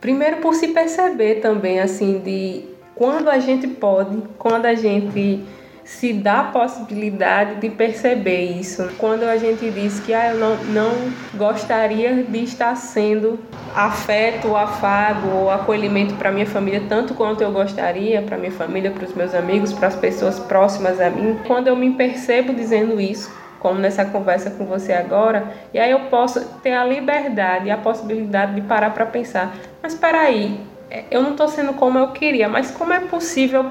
[0.00, 5.42] Primeiro por se perceber também assim de quando a gente pode, quando a gente
[5.84, 8.88] se dá a possibilidade de perceber isso.
[8.96, 10.92] Quando a gente diz que ah, eu não, não
[11.34, 13.40] gostaria de estar sendo
[13.74, 19.04] afeto, afago ou acolhimento para minha família tanto quanto eu gostaria, para minha família, para
[19.04, 21.36] os meus amigos, para as pessoas próximas a mim.
[21.46, 23.28] Quando eu me percebo dizendo isso,
[23.60, 27.76] como nessa conversa com você agora, e aí eu posso ter a liberdade e a
[27.76, 30.58] possibilidade de parar para pensar, mas espera aí,
[30.90, 33.70] é, eu não estou sendo como eu queria, mas como é possível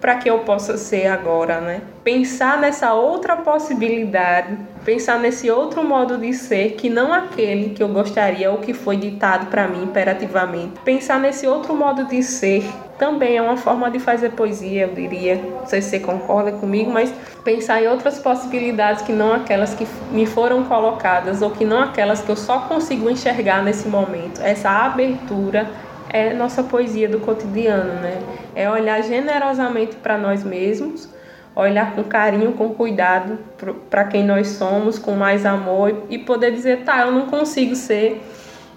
[0.00, 1.82] para que eu possa ser agora, né?
[2.04, 7.88] Pensar nessa outra possibilidade, pensar nesse outro modo de ser que não aquele que eu
[7.88, 10.78] gostaria ou que foi ditado para mim imperativamente.
[10.84, 12.64] Pensar nesse outro modo de ser
[12.98, 15.36] também é uma forma de fazer poesia, eu diria.
[15.36, 17.12] Não sei se você concorda comigo, mas
[17.44, 22.22] pensar em outras possibilidades que não aquelas que me foram colocadas ou que não aquelas
[22.22, 24.40] que eu só consigo enxergar nesse momento.
[24.40, 25.68] Essa abertura
[26.10, 28.20] é nossa poesia do cotidiano, né?
[28.54, 31.08] É olhar generosamente para nós mesmos,
[31.54, 33.38] olhar com carinho, com cuidado
[33.90, 38.22] para quem nós somos, com mais amor e poder dizer, tá, eu não consigo ser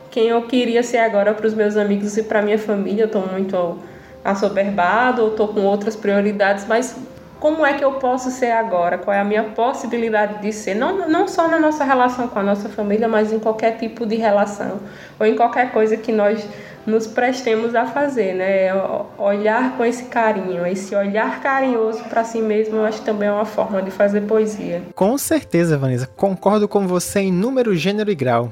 [0.10, 3.28] quem eu queria ser agora para os meus amigos e para minha família, eu estou
[3.28, 3.78] muito
[4.24, 6.96] assoberbado ou estou com outras prioridades, mas
[7.40, 8.98] como é que eu posso ser agora?
[8.98, 10.76] Qual é a minha possibilidade de ser?
[10.76, 14.16] Não, não só na nossa relação com a nossa família, mas em qualquer tipo de
[14.16, 14.80] relação
[15.18, 16.46] ou em qualquer coisa que nós
[16.90, 18.70] nos prestemos a fazer, né?
[19.18, 23.32] Olhar com esse carinho, esse olhar carinhoso para si mesmo, eu acho que também é
[23.32, 24.82] uma forma de fazer poesia.
[24.96, 28.52] Com certeza, Vanessa, concordo com você em número, gênero e grau.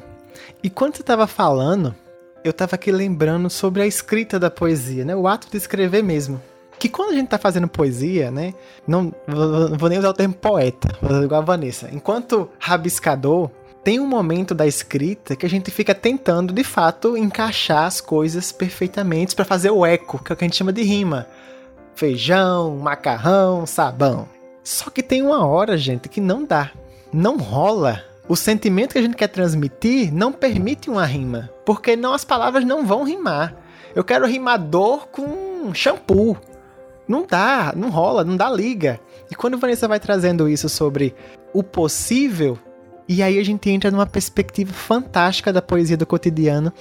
[0.63, 1.95] E quando você estava falando,
[2.43, 5.15] eu estava aqui lembrando sobre a escrita da poesia, né?
[5.15, 6.41] O ato de escrever mesmo.
[6.79, 8.53] Que quando a gente está fazendo poesia, né?
[8.87, 9.11] Não
[9.77, 11.89] vou nem usar o termo poeta, vou usar igual a Vanessa.
[11.91, 13.49] Enquanto rabiscador,
[13.87, 18.51] tem um momento da escrita que a gente fica tentando, de fato, encaixar as coisas
[18.51, 21.25] perfeitamente para fazer o eco, que é o que a gente chama de rima.
[21.95, 24.27] Feijão, macarrão, sabão.
[24.61, 26.69] Só que tem uma hora, gente, que não dá.
[27.13, 28.03] Não rola.
[28.27, 32.65] O sentimento que a gente quer transmitir não permite uma rima, porque não as palavras
[32.65, 33.55] não vão rimar.
[33.95, 36.35] Eu quero rimar dor com shampoo.
[37.07, 38.99] Não dá, não rola, não dá liga.
[39.31, 41.15] E quando Vanessa vai trazendo isso sobre
[41.53, 42.59] o possível,
[43.07, 46.73] e aí a gente entra numa perspectiva fantástica da poesia do cotidiano,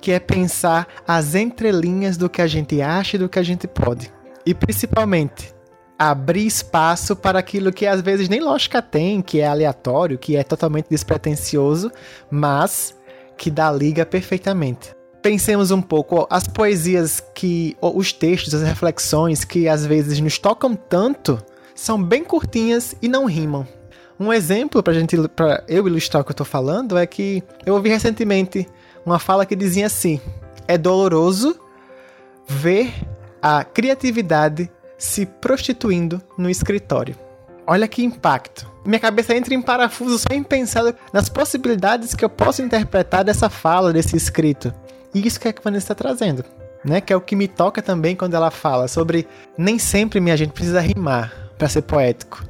[0.00, 3.66] que é pensar as entrelinhas do que a gente acha e do que a gente
[3.66, 4.10] pode.
[4.46, 5.54] E principalmente,
[5.98, 10.42] abrir espaço para aquilo que às vezes nem lógica tem, que é aleatório, que é
[10.42, 11.90] totalmente despretensioso,
[12.30, 12.94] mas
[13.36, 14.94] que dá liga perfeitamente.
[15.22, 20.76] Pensemos um pouco, as poesias que, os textos, as reflexões que às vezes nos tocam
[20.76, 21.42] tanto,
[21.74, 23.66] são bem curtinhas e não rimam.
[24.18, 27.74] Um exemplo para gente, para eu ilustrar o que eu estou falando é que eu
[27.74, 28.66] ouvi recentemente
[29.04, 30.20] uma fala que dizia assim:
[30.68, 31.58] é doloroso
[32.46, 32.92] ver
[33.42, 37.16] a criatividade se prostituindo no escritório.
[37.66, 38.70] Olha que impacto.
[38.84, 43.48] Minha cabeça entra em parafuso só em pensar nas possibilidades que eu posso interpretar dessa
[43.48, 44.72] fala, desse escrito.
[45.14, 46.44] E isso que a Vanessa está trazendo.
[46.84, 47.00] Né?
[47.00, 50.52] Que é o que me toca também quando ela fala sobre nem sempre minha gente
[50.52, 52.44] precisa rimar para ser poético.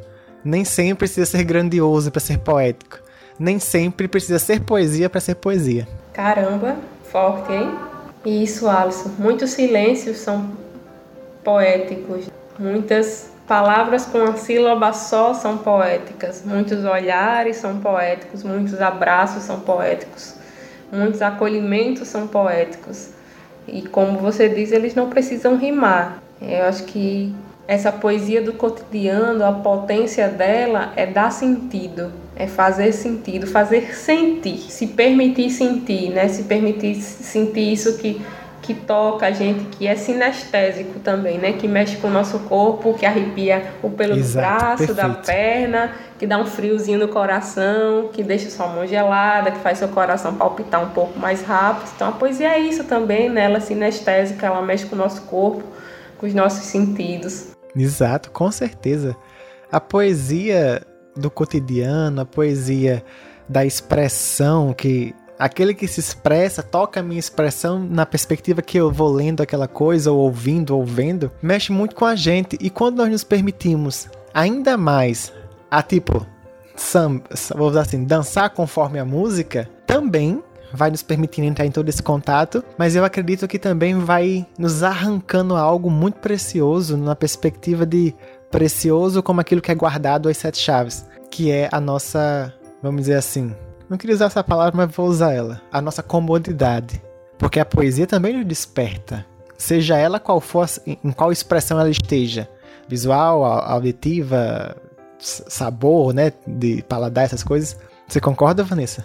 [0.45, 2.99] Nem sempre precisa ser grandioso para ser poético.
[3.39, 5.89] Nem sempre precisa ser poesia para ser poesia.
[6.13, 6.77] Caramba,
[7.11, 7.71] forte, hein?
[8.25, 9.11] Isso, Alisson.
[9.19, 10.51] Muitos silêncios são
[11.43, 12.31] poéticos.
[12.59, 16.43] Muitas palavras com uma sílaba só são poéticas.
[16.45, 18.43] Muitos olhares são poéticos.
[18.43, 20.35] Muitos abraços são poéticos.
[20.93, 23.11] Muitos acolhimentos são poéticos.
[23.67, 26.23] E como você diz, eles não precisam rimar.
[26.41, 27.35] Eu acho que
[27.67, 34.59] essa poesia do cotidiano, a potência dela é dar sentido, é fazer sentido, fazer sentir,
[34.71, 36.29] se permitir sentir, né?
[36.29, 38.21] Se permitir sentir isso que
[38.65, 41.53] que toca a gente, que é sinestésico também, né?
[41.53, 44.95] Que mexe com o nosso corpo, que arrepia o pelo Exato, do braço, perfeito.
[44.95, 49.79] da perna, que dá um friozinho no coração, que deixa sua mão gelada, que faz
[49.79, 51.91] seu coração palpitar um pouco mais rápido.
[51.95, 53.45] Então a poesia é isso também, né?
[53.45, 55.63] Ela é sinestésica, ela mexe com o nosso corpo,
[56.17, 57.54] com os nossos sentidos.
[57.77, 59.17] Exato, com certeza.
[59.71, 60.83] A poesia
[61.17, 63.05] do cotidiano, a poesia
[63.49, 68.91] da expressão, que aquele que se expressa, toca a minha expressão na perspectiva que eu
[68.91, 72.57] vou lendo aquela coisa, ou ouvindo, ou vendo, mexe muito com a gente.
[72.61, 75.33] E quando nós nos permitimos ainda mais
[75.71, 76.25] a tipo,
[76.77, 77.25] samba,
[77.57, 80.43] vou usar assim, dançar conforme a música, também
[80.75, 84.83] vai nos permitindo entrar em todo esse contato, mas eu acredito que também vai nos
[84.83, 88.15] arrancando algo muito precioso na perspectiva de
[88.51, 93.15] precioso como aquilo que é guardado às sete chaves, que é a nossa, vamos dizer
[93.15, 93.55] assim,
[93.89, 97.01] não queria usar essa palavra, mas vou usar ela, a nossa comodidade,
[97.39, 99.25] porque a poesia também nos desperta,
[99.57, 102.49] seja ela qual for, em qual expressão ela esteja,
[102.89, 104.77] visual, auditiva,
[105.19, 107.79] sabor, né, de paladar, essas coisas.
[108.07, 109.05] Você concorda, Vanessa?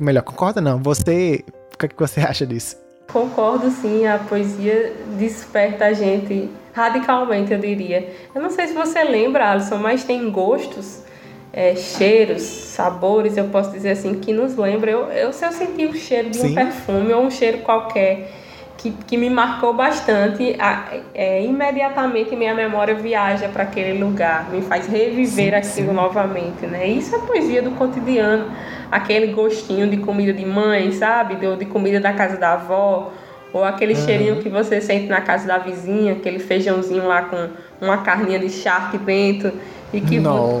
[0.00, 0.82] Melhor, concorda não?
[0.82, 2.76] Você, o que, é que você acha disso?
[3.12, 8.10] Concordo sim, a poesia desperta a gente radicalmente, eu diria.
[8.34, 11.02] Eu não sei se você lembra, Alisson, mas tem gostos,
[11.52, 14.90] é, cheiros, sabores, eu posso dizer assim, que nos lembra.
[14.90, 16.52] Eu, eu, se eu sentir o cheiro de sim.
[16.52, 18.41] um perfume ou um cheiro qualquer
[18.82, 24.60] que, que me marcou bastante, a, é, imediatamente minha memória viaja para aquele lugar, me
[24.60, 25.94] faz reviver sim, aquilo sim.
[25.94, 26.86] novamente, né?
[26.88, 28.50] Isso é poesia do cotidiano
[28.92, 31.36] aquele gostinho de comida de mãe, sabe?
[31.36, 33.10] De, de comida da casa da avó,
[33.50, 34.04] ou aquele uhum.
[34.04, 37.48] cheirinho que você sente na casa da vizinha, aquele feijãozinho lá com
[37.80, 39.50] uma carninha de charque dentro
[39.94, 40.60] e que, no,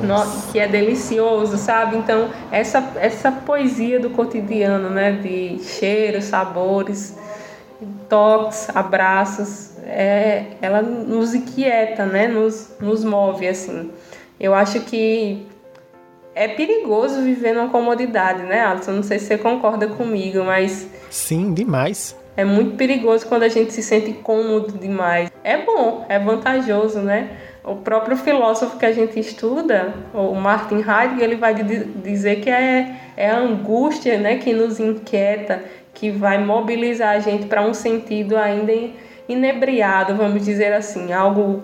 [0.50, 1.96] que é delicioso, sabe?
[1.96, 5.12] Então, essa, essa poesia do cotidiano, né?
[5.12, 7.18] De cheiros, sabores,
[8.12, 12.28] toques, abraços, é, ela nos inquieta, né?
[12.28, 13.90] Nos, nos move, assim.
[14.38, 15.46] Eu acho que
[16.34, 18.92] é perigoso viver numa comodidade, né, Alisson?
[18.92, 20.86] Não sei se você concorda comigo, mas.
[21.08, 22.14] Sim, demais.
[22.36, 25.30] É muito perigoso quando a gente se sente cômodo demais.
[25.42, 27.30] É bom, é vantajoso, né?
[27.64, 32.94] O próprio filósofo que a gente estuda, o Martin Heidegger, ele vai dizer que é,
[33.16, 35.62] é a angústia né, que nos inquieta,
[35.94, 38.72] que vai mobilizar a gente para um sentido ainda
[39.28, 41.62] inebriado, vamos dizer assim, algo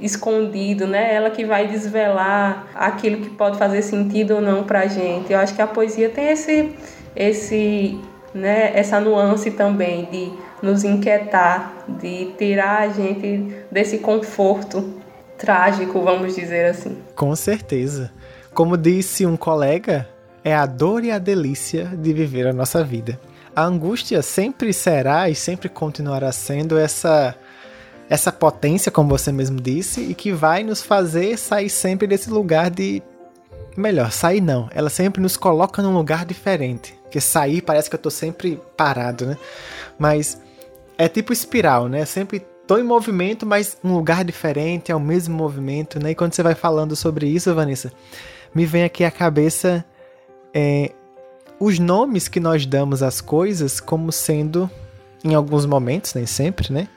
[0.00, 1.14] escondido, né?
[1.14, 5.32] Ela que vai desvelar aquilo que pode fazer sentido ou não para a gente.
[5.32, 6.74] Eu acho que a poesia tem esse,
[7.14, 7.98] esse,
[8.34, 8.72] né?
[8.74, 15.00] Essa nuance também de nos inquietar, de tirar a gente desse conforto
[15.36, 16.98] trágico, vamos dizer assim.
[17.14, 18.10] Com certeza.
[18.52, 20.08] Como disse um colega
[20.42, 23.18] é a dor e a delícia de viver a nossa vida.
[23.54, 27.36] A angústia sempre será e sempre continuará sendo essa
[28.08, 32.68] essa potência, como você mesmo disse, e que vai nos fazer sair sempre desse lugar
[32.68, 33.00] de
[33.76, 34.68] melhor, sair não.
[34.74, 36.92] Ela sempre nos coloca num lugar diferente.
[37.04, 39.38] Porque sair parece que eu tô sempre parado, né?
[39.96, 40.40] Mas
[40.98, 42.04] é tipo espiral, né?
[42.04, 46.10] Sempre tô em movimento, mas um lugar diferente, é o mesmo movimento, né?
[46.10, 47.92] E quando você vai falando sobre isso, Vanessa,
[48.52, 49.84] me vem aqui à cabeça
[50.52, 50.92] é,
[51.60, 54.68] os nomes que nós damos às coisas como sendo,
[55.22, 56.88] em alguns momentos, nem sempre, né?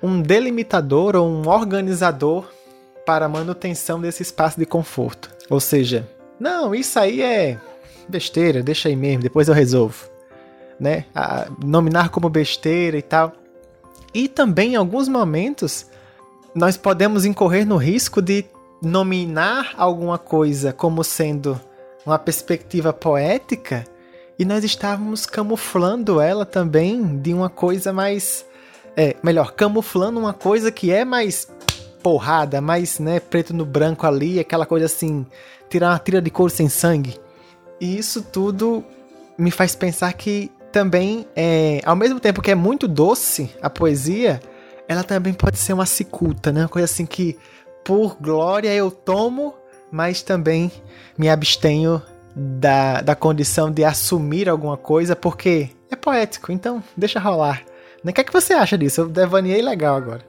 [0.00, 2.48] Um delimitador ou um organizador
[3.04, 5.28] para a manutenção desse espaço de conforto.
[5.50, 6.08] Ou seja,
[6.38, 7.58] não, isso aí é
[8.08, 10.08] besteira, deixa aí mesmo, depois eu resolvo.
[10.78, 11.06] Né?
[11.12, 13.32] A, nominar como besteira e tal.
[14.14, 15.86] E também, em alguns momentos,
[16.54, 18.44] nós podemos incorrer no risco de
[18.80, 21.60] nominar alguma coisa como sendo
[22.08, 23.84] uma perspectiva poética
[24.38, 28.46] e nós estávamos camuflando ela também de uma coisa mais.
[28.96, 31.48] É, melhor, camuflando uma coisa que é mais
[32.02, 35.24] porrada, mais né, preto no branco ali, aquela coisa assim,
[35.68, 37.20] tirar uma tira de couro sem sangue.
[37.80, 38.84] E isso tudo
[39.36, 44.40] me faz pensar que também, é, ao mesmo tempo que é muito doce a poesia,
[44.88, 46.62] ela também pode ser uma cicuta, né?
[46.62, 47.38] Uma coisa assim que,
[47.84, 49.54] por glória, eu tomo,
[49.90, 50.70] mas também
[51.16, 52.02] me abstenho
[52.34, 57.62] da, da condição de assumir alguma coisa, porque é poético, então deixa rolar.
[58.04, 59.02] O que é que você acha disso?
[59.02, 60.20] Eu devaneei legal agora.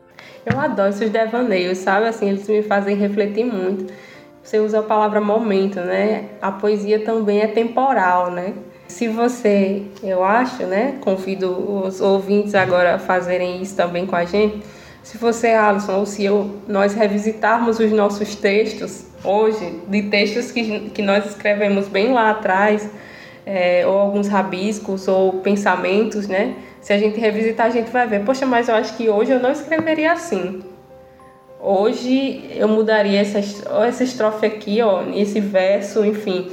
[0.45, 2.07] Eu adoro esses devaneios, sabe?
[2.07, 3.93] Assim, eles me fazem refletir muito.
[4.41, 6.29] Você usa a palavra momento, né?
[6.41, 8.53] A poesia também é temporal, né?
[8.87, 10.97] Se você, eu acho, né?
[11.01, 14.63] Convido os ouvintes agora a fazerem isso também com a gente.
[15.03, 20.89] Se você, Alisson, ou se eu, nós revisitarmos os nossos textos hoje, de textos que,
[20.89, 22.89] que nós escrevemos bem lá atrás,
[23.45, 26.55] é, ou alguns rabiscos ou pensamentos, né?
[26.81, 29.39] Se a gente revisitar, a gente vai ver, poxa, mas eu acho que hoje eu
[29.39, 30.63] não escreveria assim.
[31.59, 33.39] Hoje eu mudaria essa,
[33.85, 36.49] essa estrofe aqui, ó, esse verso, enfim.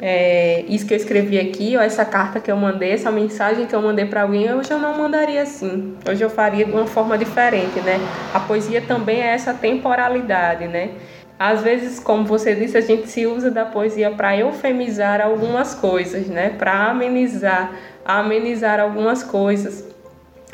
[0.00, 3.74] É, isso que eu escrevi aqui, ó, essa carta que eu mandei, essa mensagem que
[3.74, 5.96] eu mandei para alguém, hoje eu não mandaria assim.
[6.08, 8.00] Hoje eu faria de uma forma diferente, né?
[8.32, 10.90] A poesia também é essa temporalidade, né?
[11.38, 16.26] Às vezes, como você disse, a gente se usa da poesia para eufemizar algumas coisas,
[16.26, 16.50] né?
[16.50, 17.72] Para amenizar,
[18.04, 19.84] amenizar algumas coisas.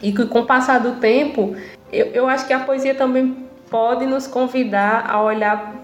[0.03, 1.57] E que com o passar do tempo,
[1.91, 5.75] eu, eu acho que a poesia também pode nos convidar a olhar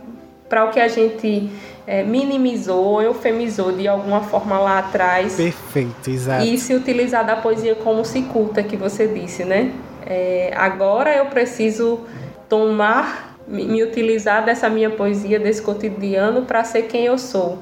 [0.50, 1.50] para o que a gente
[1.86, 5.36] é, minimizou, eufemizou de alguma forma lá atrás.
[5.36, 6.44] Perfeito, exato.
[6.44, 9.72] E se utilizar da poesia como cicuta, que você disse, né?
[10.04, 12.00] É, agora eu preciso
[12.48, 17.58] tomar me utilizar dessa minha poesia, desse cotidiano, para ser quem eu sou.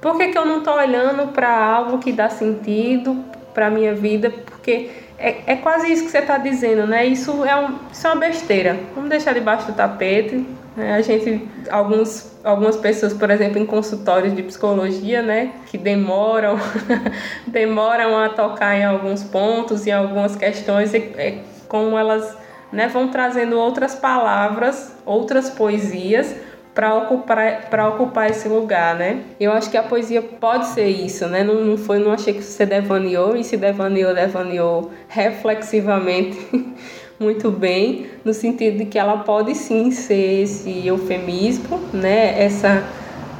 [0.00, 3.94] Por que, que eu não estou olhando para algo que dá sentido para a minha
[3.94, 4.30] vida?
[4.30, 7.04] Porque é, é quase isso que você está dizendo, né?
[7.04, 8.78] Isso é, um, isso é uma besteira.
[8.94, 10.46] Vamos deixar debaixo do tapete.
[10.76, 10.94] Né?
[10.94, 15.52] A gente, alguns, algumas pessoas, por exemplo, em consultórios de psicologia, né?
[15.66, 16.56] Que demoram,
[17.46, 22.36] demoram a tocar em alguns pontos, em algumas questões, e, é, como elas
[22.72, 26.34] né, vão trazendo outras palavras, outras poesias
[26.78, 29.24] para ocupar para ocupar esse lugar, né?
[29.40, 31.42] Eu acho que a poesia pode ser isso, né?
[31.42, 36.38] Não, não foi, não achei que você devaneou e se devaneou, devaneou reflexivamente
[37.18, 42.40] muito bem, no sentido de que ela pode sim ser esse eufemismo, né?
[42.40, 42.84] Essa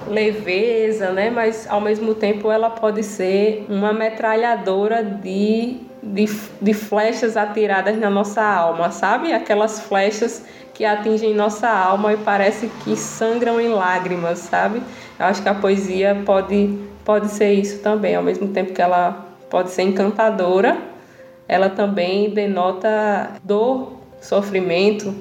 [0.08, 1.30] leveza, né?
[1.30, 5.76] Mas ao mesmo tempo ela pode ser uma metralhadora de
[6.12, 6.27] de,
[6.61, 9.33] de flechas atiradas na nossa alma, sabe?
[9.33, 10.44] Aquelas flechas
[10.75, 14.83] que atingem nossa alma e parece que sangram em lágrimas, sabe?
[15.18, 19.27] Eu acho que a poesia pode, pode ser isso também, ao mesmo tempo que ela
[19.51, 20.79] pode ser encantadora,
[21.47, 25.15] ela também denota dor, sofrimento.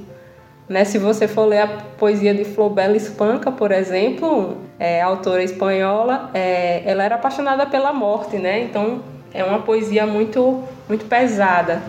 [0.67, 0.83] Né?
[0.83, 1.67] Se você for ler a
[1.97, 8.37] poesia de Flobela Espanca, por exemplo, é, autora espanhola, é, ela era apaixonada pela morte,
[8.37, 8.61] né?
[8.61, 9.01] Então
[9.33, 11.81] é uma poesia muito, muito pesada,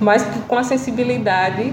[0.00, 1.72] mas com a sensibilidade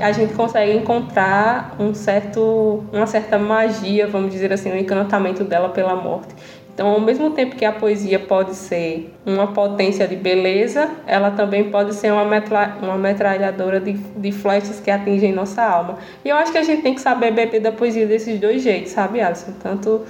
[0.00, 5.68] a gente consegue encontrar um certo, uma certa magia, vamos dizer assim, um encantamento dela
[5.68, 6.34] pela morte.
[6.72, 11.70] Então, ao mesmo tempo que a poesia pode ser uma potência de beleza, ela também
[11.70, 15.98] pode ser uma, metra, uma metralhadora de, de flechas que atingem nossa alma.
[16.24, 18.92] E eu acho que a gente tem que saber beber da poesia desses dois jeitos,
[18.92, 19.52] sabe, Alisson?
[19.62, 20.06] Tanto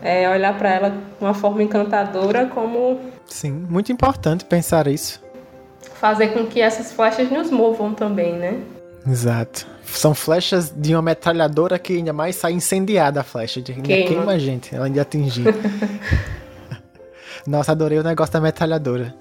[0.00, 5.22] é, olhar para ela de uma forma encantadora como Sim, muito importante pensar isso.
[5.94, 8.60] Fazer com que essas flechas nos movam também, né?
[9.06, 9.66] Exato.
[9.84, 13.60] São flechas de uma metralhadora que ainda mais sai incendiada a flecha.
[13.60, 15.44] Ainda queima, queima a gente, ela ainda atingir.
[17.46, 19.14] Nossa, adorei o negócio da metralhadora.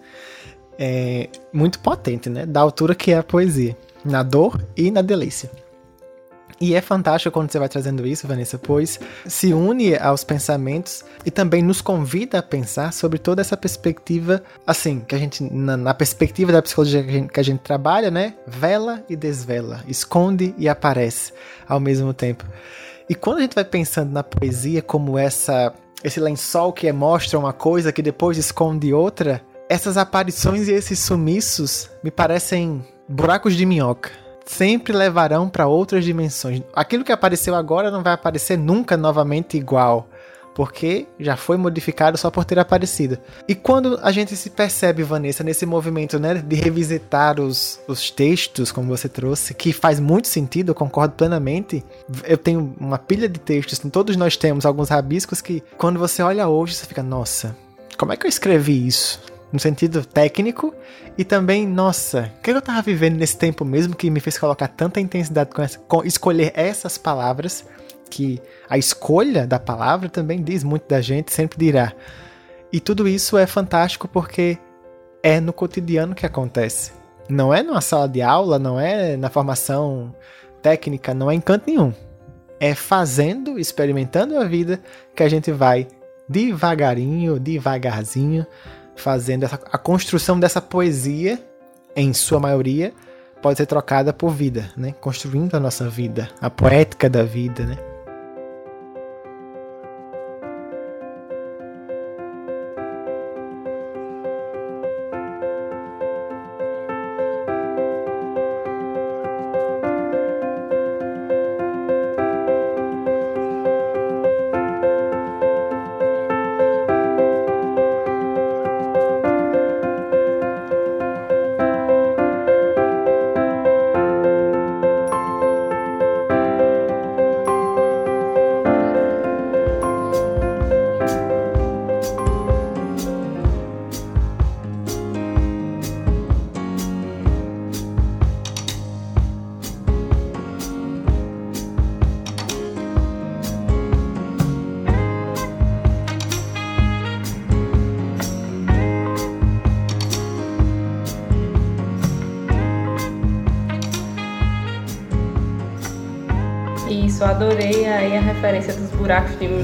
[0.78, 2.46] É muito potente, né?
[2.46, 3.76] Da altura que é a poesia.
[4.04, 5.50] Na dor e na delícia.
[6.62, 11.32] E é fantástico quando você vai trazendo isso, Vanessa, pois se une aos pensamentos e
[11.32, 15.94] também nos convida a pensar sobre toda essa perspectiva, assim, que a gente, na, na
[15.96, 18.36] perspectiva da psicologia que a, gente, que a gente trabalha, né?
[18.46, 21.34] Vela e desvela, esconde e aparece
[21.68, 22.46] ao mesmo tempo.
[23.10, 27.54] E quando a gente vai pensando na poesia como essa esse lençol que mostra uma
[27.54, 34.21] coisa que depois esconde outra, essas aparições e esses sumiços me parecem buracos de minhoca
[34.46, 36.62] sempre levarão para outras dimensões.
[36.74, 40.08] Aquilo que apareceu agora não vai aparecer nunca novamente igual,
[40.54, 43.18] porque já foi modificado só por ter aparecido.
[43.48, 48.72] E quando a gente se percebe, Vanessa, nesse movimento né, de revisitar os, os textos,
[48.72, 51.84] como você trouxe, que faz muito sentido, eu concordo plenamente.
[52.24, 56.48] Eu tenho uma pilha de textos, todos nós temos alguns rabiscos que, quando você olha
[56.48, 57.56] hoje, você fica, nossa,
[57.98, 59.31] como é que eu escrevi isso?
[59.52, 60.74] No sentido técnico,
[61.18, 64.68] e também, nossa, o que eu tava vivendo nesse tempo mesmo que me fez colocar
[64.68, 67.66] tanta intensidade com, essa, com escolher essas palavras,
[68.10, 71.94] que a escolha da palavra também diz muito da gente, sempre dirá.
[72.72, 74.58] E tudo isso é fantástico porque
[75.24, 76.92] é no cotidiano que acontece.
[77.30, 80.14] Não é numa sala de aula, não é na formação
[80.62, 81.94] técnica, não é em canto nenhum.
[82.60, 84.80] É fazendo, experimentando a vida
[85.16, 85.88] que a gente vai
[86.28, 88.46] devagarinho, devagarzinho,
[88.96, 91.40] fazendo essa, a construção dessa poesia,
[91.96, 92.94] em sua maioria,
[93.42, 94.94] pode ser trocada por vida, né?
[95.02, 97.91] Construindo a nossa vida, a poética da vida, né?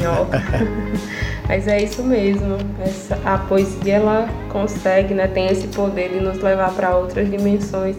[0.07, 0.41] Minhoca.
[1.47, 2.57] Mas é isso mesmo.
[2.81, 7.95] Essa, a poesia ela consegue, né, tem esse poder de nos levar para outras dimensões.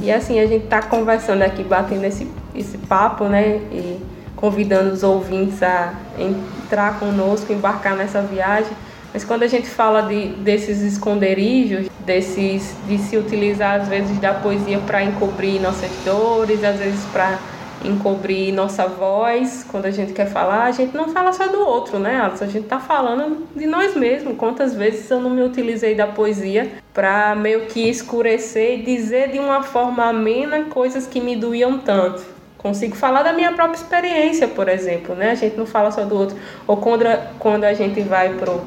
[0.00, 3.60] E assim, a gente está conversando aqui, batendo esse, esse papo, né?
[3.72, 4.00] E
[4.36, 8.70] convidando os ouvintes a entrar conosco, embarcar nessa viagem.
[9.12, 14.34] Mas quando a gente fala de, desses esconderijos, desses, de se utilizar às vezes da
[14.34, 17.38] poesia para encobrir nossas dores, às vezes para
[17.84, 21.98] encobrir nossa voz quando a gente quer falar, a gente não fala só do outro,
[21.98, 22.20] né?
[22.20, 24.36] A gente tá falando de nós mesmos.
[24.36, 29.38] Quantas vezes eu não me utilizei da poesia para meio que escurecer e dizer de
[29.38, 32.22] uma forma amena coisas que me doíam tanto.
[32.56, 35.30] Consigo falar da minha própria experiência, por exemplo, né?
[35.30, 36.36] A gente não fala só do outro.
[36.66, 38.60] Ou quando a, quando a gente vai pro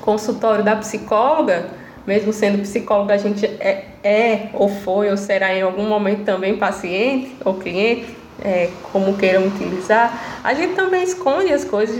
[0.00, 1.66] consultório da psicóloga,
[2.04, 6.56] mesmo sendo psicóloga, a gente é, é ou foi ou será em algum momento também
[6.56, 11.96] paciente ou cliente é, como queiram utilizar, a gente também esconde as coisas,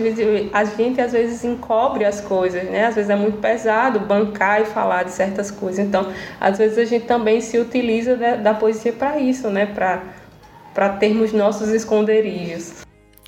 [0.53, 2.87] a gente às vezes encobre as coisas, né?
[2.87, 5.85] Às vezes é muito pesado bancar e falar de certas coisas.
[5.85, 9.67] Então, às vezes a gente também se utiliza da, da poesia para isso, né?
[9.67, 12.85] Para termos nossos esconderijos.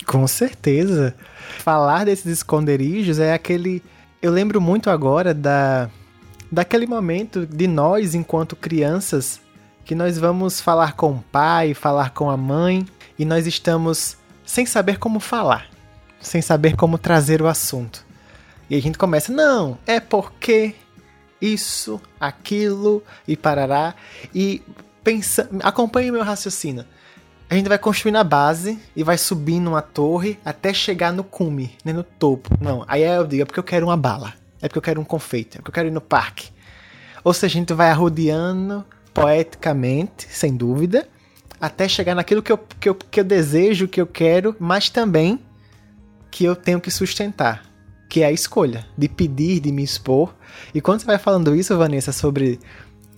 [0.07, 1.15] Com certeza.
[1.59, 3.83] Falar desses esconderijos é aquele.
[4.21, 5.89] Eu lembro muito agora da
[6.51, 9.41] daquele momento de nós enquanto crianças
[9.85, 12.87] que nós vamos falar com o pai, falar com a mãe
[13.19, 15.69] e nós estamos sem saber como falar,
[16.21, 18.05] sem saber como trazer o assunto.
[18.69, 20.75] E a gente começa, não, é porque
[21.41, 23.95] isso, aquilo e parará.
[24.35, 24.63] E
[25.05, 26.85] pensa, acompanhe meu raciocínio.
[27.49, 31.77] A gente vai construindo a base e vai subindo uma torre até chegar no cume,
[31.85, 32.51] né, no topo.
[32.61, 34.35] Não, aí eu digo, é porque eu quero uma bala.
[34.61, 36.51] É porque eu quero um confeito, é porque eu quero ir no parque.
[37.23, 41.09] Ou seja, a gente vai arrodeando poeticamente, sem dúvida,
[41.61, 45.41] até chegar naquilo que eu, que eu, que eu desejo, que eu quero, mas também
[46.31, 47.65] que eu tenho que sustentar,
[48.09, 50.35] que é a escolha de pedir, de me expor.
[50.75, 52.61] E quando você vai falando isso, Vanessa, sobre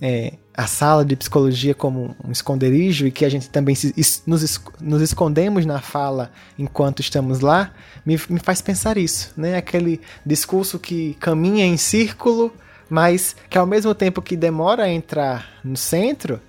[0.01, 3.93] é, a sala de psicologia como um esconderijo e que a gente também se,
[4.25, 7.71] nos, nos escondemos na fala enquanto estamos lá,
[8.05, 9.57] me, me faz pensar isso, né?
[9.57, 12.53] Aquele discurso que caminha em círculo,
[12.89, 16.41] mas que ao mesmo tempo que demora a entrar no centro,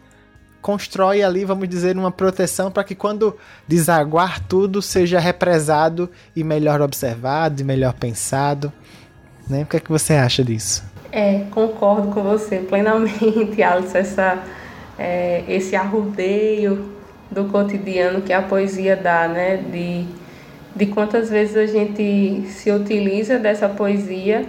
[0.61, 3.37] constrói ali, vamos dizer, uma proteção para que quando
[3.67, 8.73] desaguar tudo seja represado e melhor observado e melhor pensado.
[9.49, 9.63] Né?
[9.63, 10.85] O que é que você acha disso?
[11.11, 14.43] É, concordo com você plenamente, Alice, essa,
[14.99, 16.95] é, esse arrudeio
[17.31, 19.57] do cotidiano que a poesia dá, né?
[19.57, 20.07] De,
[20.75, 24.47] de quantas vezes a gente se utiliza dessa poesia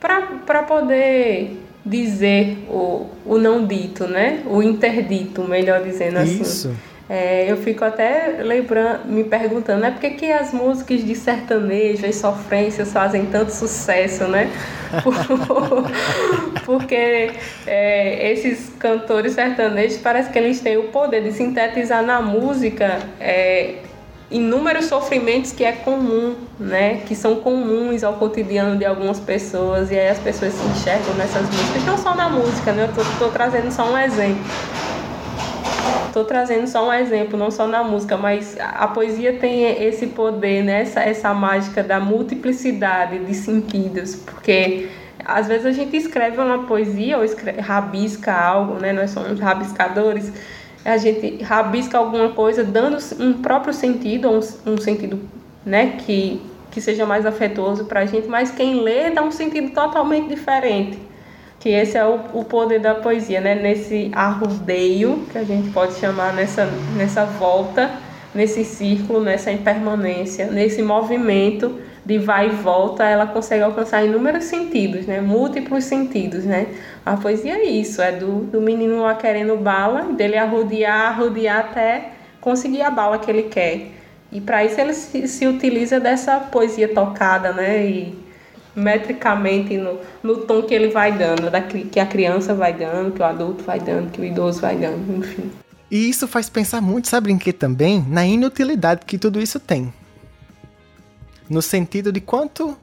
[0.00, 4.42] para poder dizer o, o não dito, né?
[4.46, 6.42] O interdito, melhor dizendo assim.
[6.42, 6.74] Isso.
[7.08, 12.06] É, eu fico até lembrando, me perguntando, né, por que, que as músicas de sertanejo
[12.06, 14.50] e sofrências fazem tanto sucesso, né?
[16.64, 17.30] Porque
[17.66, 23.74] é, esses cantores sertanejos parece que eles têm o poder de sintetizar na música é,
[24.34, 27.02] inúmeros sofrimentos que é comum, né?
[27.06, 31.42] Que são comuns ao cotidiano de algumas pessoas e aí as pessoas se enxergam nessas
[31.42, 32.84] músicas, não só na música, né?
[32.84, 34.42] Eu tô, tô trazendo só um exemplo.
[36.08, 40.64] Estou trazendo só um exemplo, não só na música, mas a poesia tem esse poder,
[40.64, 40.82] né?
[40.82, 44.88] essa, essa mágica da multiplicidade de sentidos, porque
[45.24, 48.92] às vezes a gente escreve uma poesia ou escreve, rabisca algo, né?
[48.92, 50.32] nós somos rabiscadores,
[50.84, 54.40] a gente rabisca alguma coisa dando um próprio sentido, um,
[54.72, 55.20] um sentido
[55.64, 55.96] né?
[55.98, 60.28] que, que seja mais afetuoso para a gente, mas quem lê dá um sentido totalmente
[60.28, 60.98] diferente
[61.64, 63.54] que esse é o, o poder da poesia, né?
[63.54, 67.90] Nesse arrudeio que a gente pode chamar nessa, nessa volta,
[68.34, 75.06] nesse círculo, nessa impermanência, nesse movimento de vai e volta, ela consegue alcançar inúmeros sentidos,
[75.06, 75.20] né?
[75.20, 76.66] Múltiplos sentidos, né?
[77.04, 82.10] A poesia é isso, é do, do menino lá querendo bala, dele arrudear, arrudear até
[82.40, 83.92] conseguir a bala que ele quer.
[84.30, 87.86] E para isso ele se, se utiliza dessa poesia tocada, né?
[87.86, 88.24] E
[88.76, 93.22] metricamente no, no tom que ele vai dando, da, que a criança vai dando, que
[93.22, 95.50] o adulto vai dando, que o idoso vai dando, enfim.
[95.90, 98.04] E isso faz pensar muito, sabe em que também?
[98.08, 99.92] Na inutilidade que tudo isso tem.
[101.48, 102.76] No sentido de quanto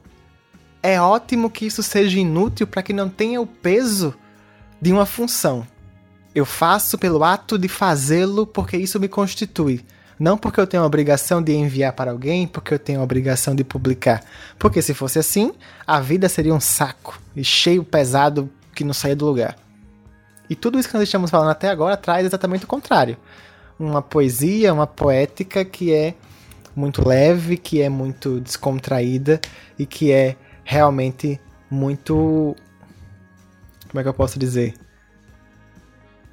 [0.82, 4.14] é ótimo que isso seja inútil para que não tenha o peso
[4.80, 5.66] de uma função.
[6.34, 9.84] Eu faço pelo ato de fazê-lo porque isso me constitui.
[10.18, 13.54] Não porque eu tenho a obrigação de enviar para alguém, porque eu tenho a obrigação
[13.54, 14.22] de publicar.
[14.58, 15.52] Porque se fosse assim,
[15.86, 19.56] a vida seria um saco e cheio, pesado, que não saía do lugar.
[20.48, 23.16] E tudo isso que nós estamos falando até agora traz exatamente o contrário.
[23.78, 26.14] Uma poesia, uma poética que é
[26.74, 29.40] muito leve, que é muito descontraída
[29.78, 32.56] e que é realmente muito.
[33.88, 34.74] Como é que eu posso dizer?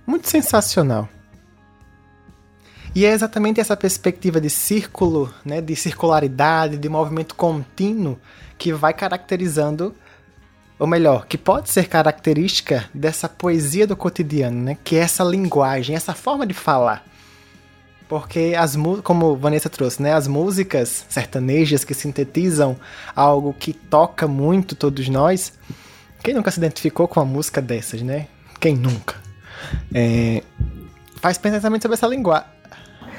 [0.06, 1.08] Muito sensacional.
[2.96, 8.18] E é exatamente essa perspectiva de círculo, né, de circularidade, de movimento contínuo
[8.58, 9.96] que vai caracterizando,
[10.80, 15.96] ou melhor, que pode ser característica dessa poesia do cotidiano, né, que é essa linguagem,
[15.96, 17.06] essa forma de falar.
[18.10, 22.76] Porque as como Vanessa trouxe, né, as músicas sertanejas que sintetizam
[23.16, 25.54] algo que toca muito todos nós.
[26.24, 28.28] Quem nunca se identificou com uma música dessas, né?
[28.60, 29.16] Quem nunca?
[29.94, 30.44] É,
[31.22, 32.60] faz pensamento sobre essa linguagem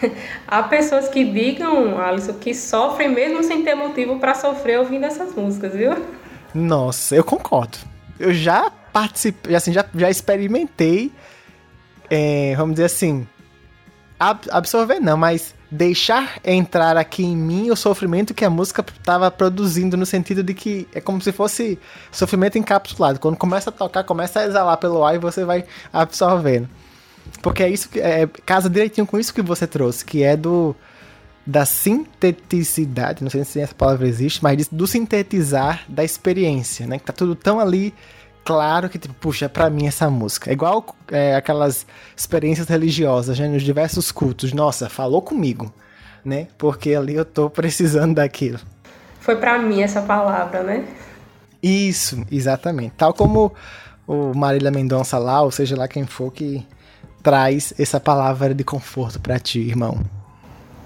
[0.47, 5.35] Há pessoas que digam, Alisson, que sofrem mesmo sem ter motivo para sofrer ouvindo essas
[5.35, 6.05] músicas, viu?
[6.55, 7.79] Nossa, eu concordo.
[8.19, 11.13] Eu já participei, assim, já, já experimentei,
[12.09, 13.27] é, vamos dizer assim,
[14.21, 19.31] ab absorver não, mas deixar entrar aqui em mim o sofrimento que a música estava
[19.31, 21.79] produzindo, no sentido de que é como se fosse
[22.13, 23.19] sofrimento encapsulado.
[23.19, 26.69] Quando começa a tocar, começa a exalar pelo ar e você vai absorvendo.
[27.41, 30.77] Porque é isso que é, casa direitinho com isso que você trouxe, que é do
[31.47, 36.99] da sinteticidade, não sei se essa palavra existe, mas do sintetizar da experiência, né?
[36.99, 37.95] Que tá tudo tão ali
[38.51, 40.51] claro que, tipo, puxa, é pra mim essa música.
[40.51, 41.87] É igual é, aquelas
[42.17, 43.47] experiências religiosas, né?
[43.47, 44.53] Nos diversos cultos.
[44.53, 45.73] Nossa, falou comigo,
[46.25, 46.49] né?
[46.59, 48.59] Porque ali eu tô precisando daquilo.
[49.21, 50.85] Foi para mim essa palavra, né?
[51.63, 52.95] Isso, exatamente.
[52.97, 53.53] Tal como
[54.05, 56.67] o Marília Mendonça lá, ou seja lá quem for que
[57.23, 60.01] traz essa palavra de conforto para ti, irmão?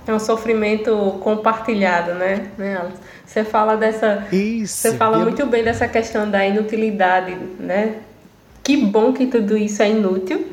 [0.07, 2.49] É um sofrimento compartilhado, né?
[2.59, 2.81] né
[3.25, 4.27] você fala dessa.
[4.31, 4.77] Isso.
[4.77, 5.23] Você fala eu...
[5.23, 7.97] muito bem dessa questão da inutilidade, né?
[8.63, 10.47] Que bom que tudo isso é inútil,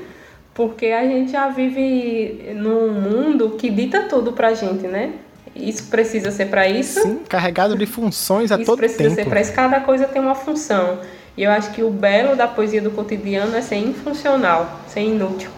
[0.54, 5.14] porque a gente já vive num mundo que dita tudo pra gente, né?
[5.56, 7.02] Isso precisa ser para isso.
[7.02, 8.86] Sim, carregado de funções a isso todo tempo.
[8.86, 9.54] Isso precisa ser para isso.
[9.54, 11.00] Cada coisa tem uma função.
[11.38, 15.50] E eu acho que o belo da poesia do cotidiano é ser infuncional, ser inútil.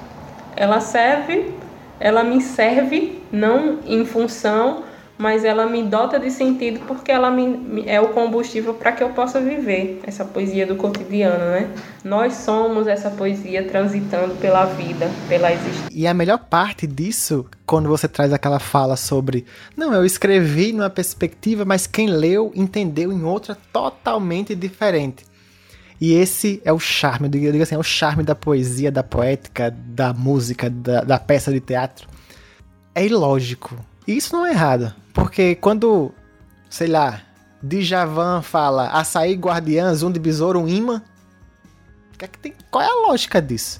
[0.56, 1.52] Ela serve,
[2.04, 4.84] ela me serve não em função
[5.18, 9.12] mas ela me dota de sentido porque ela me, é o combustível para que eu
[9.12, 11.70] possa viver essa poesia do cotidiano, né?
[12.04, 15.88] Nós somos essa poesia transitando pela vida, pela existência.
[15.92, 19.46] E a melhor parte disso, quando você traz aquela fala sobre,
[19.78, 25.24] não, eu escrevi numa perspectiva, mas quem leu entendeu em outra totalmente diferente.
[26.04, 29.72] E esse é o charme, eu digo assim, é o charme da poesia, da poética,
[29.72, 32.10] da música, da, da peça de teatro.
[32.94, 33.74] É ilógico.
[34.06, 34.94] E isso não é errado.
[35.14, 36.12] Porque quando,
[36.70, 37.22] sei lá,
[37.64, 41.02] Djavan fala açaí guardiãs, um de besouro, um imã,
[42.18, 43.80] que é que tem, qual é a lógica disso?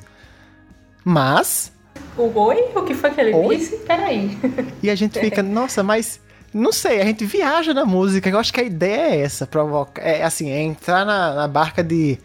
[1.04, 1.74] Mas...
[2.18, 2.72] O oi?
[2.74, 3.58] O que foi que ele oi?
[3.58, 3.76] disse?
[3.80, 4.38] Peraí.
[4.82, 6.22] E a gente fica, nossa, mas...
[6.54, 8.30] Não sei, a gente viaja na música.
[8.30, 10.02] Eu acho que a ideia é essa, provocar.
[10.02, 12.20] É assim, é entrar na, na barca de.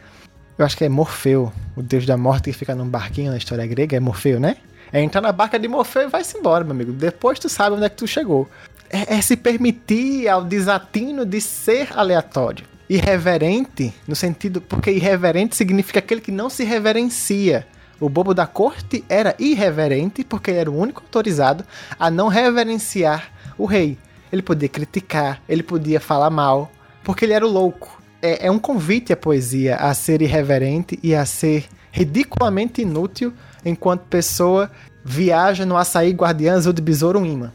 [0.59, 3.64] Eu acho que é Morfeu, o deus da morte que fica num barquinho na história
[3.66, 4.57] grega, é Morfeu, né?
[4.93, 6.93] É entrar na barca de Morfeu e vai-se embora, meu amigo.
[6.93, 8.49] Depois tu sabe onde é que tu chegou
[8.91, 12.64] é, é se permitir ao desatino de ser aleatório.
[12.89, 14.61] Irreverente, no sentido.
[14.61, 17.66] Porque irreverente significa aquele que não se reverencia.
[18.01, 21.64] O bobo da corte era irreverente porque ele era o único autorizado
[21.99, 23.99] a não reverenciar o rei.
[24.33, 26.70] Ele podia criticar, ele podia falar mal,
[27.03, 28.01] porque ele era o louco.
[28.20, 33.33] É, é um convite à poesia a ser irreverente e a ser ridiculamente inútil
[33.64, 34.70] enquanto pessoa
[35.05, 37.53] viaja no açaí guardiãs ou de besouro imã.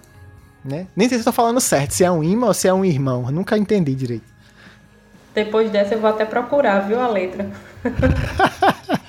[0.63, 0.87] Né?
[0.95, 3.25] Nem sei se estou falando certo, se é um imã ou se é um irmão.
[3.25, 4.33] Eu nunca entendi direito.
[5.33, 7.49] Depois dessa eu vou até procurar, viu, a letra.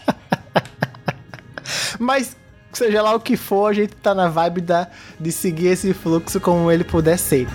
[1.99, 2.37] Mas,
[2.79, 6.41] seja lá o que for, a gente tá na vibe da, de seguir esse fluxo
[6.41, 7.47] como ele puder ser.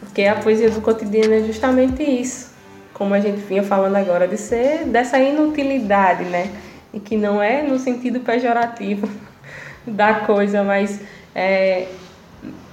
[0.00, 2.52] Porque a poesia do cotidiano é justamente isso,
[2.92, 6.50] como a gente vinha falando agora, de ser dessa inutilidade, né?
[6.92, 9.08] E que não é no sentido pejorativo
[9.86, 11.00] da coisa, mas
[11.34, 11.88] é,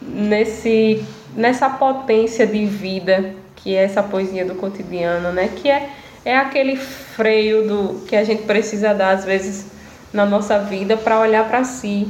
[0.01, 5.49] nesse, nessa potência de vida que é essa poesia do cotidiano, né?
[5.55, 5.89] Que é,
[6.23, 9.71] é aquele freio do que a gente precisa dar às vezes
[10.13, 12.07] na nossa vida para olhar para si,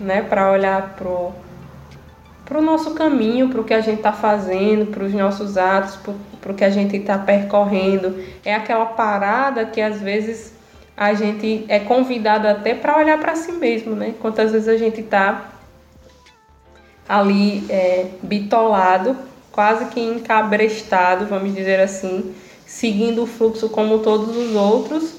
[0.00, 0.22] né?
[0.22, 1.32] Para olhar pro
[2.44, 5.98] para o nosso caminho, para o que a gente está fazendo, para os nossos atos,
[6.40, 8.24] para o que a gente está percorrendo.
[8.42, 10.54] É aquela parada que às vezes
[10.98, 14.14] a gente é convidado até para olhar para si mesmo, né?
[14.20, 15.52] Quantas vezes a gente está
[17.08, 19.16] ali é, bitolado,
[19.52, 22.34] quase que encabrestado, vamos dizer assim,
[22.66, 25.14] seguindo o fluxo como todos os outros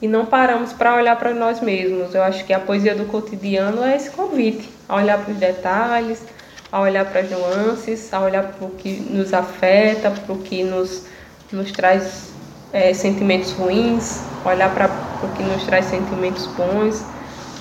[0.00, 2.14] e não paramos para olhar para nós mesmos.
[2.14, 6.22] Eu acho que a poesia do cotidiano é esse convite, a olhar para os detalhes,
[6.70, 10.62] a olhar para as nuances, a olhar para o que nos afeta, para o que
[10.62, 11.06] nos,
[11.50, 12.33] nos traz
[12.74, 14.90] é, sentimentos ruins, olhar para
[15.22, 17.06] o que nos traz sentimentos bons,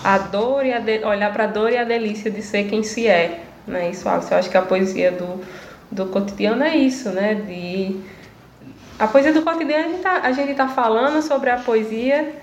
[0.03, 2.82] a dor e a de, olhar para a dor e a delícia de ser quem
[2.82, 3.43] se é.
[3.68, 3.91] Né?
[3.91, 5.39] Isso, eu acho que a poesia do,
[5.91, 7.36] do cotidiano é isso, né?
[7.36, 7.95] De,
[8.97, 12.34] a poesia do cotidiano a gente está tá falando sobre a poesia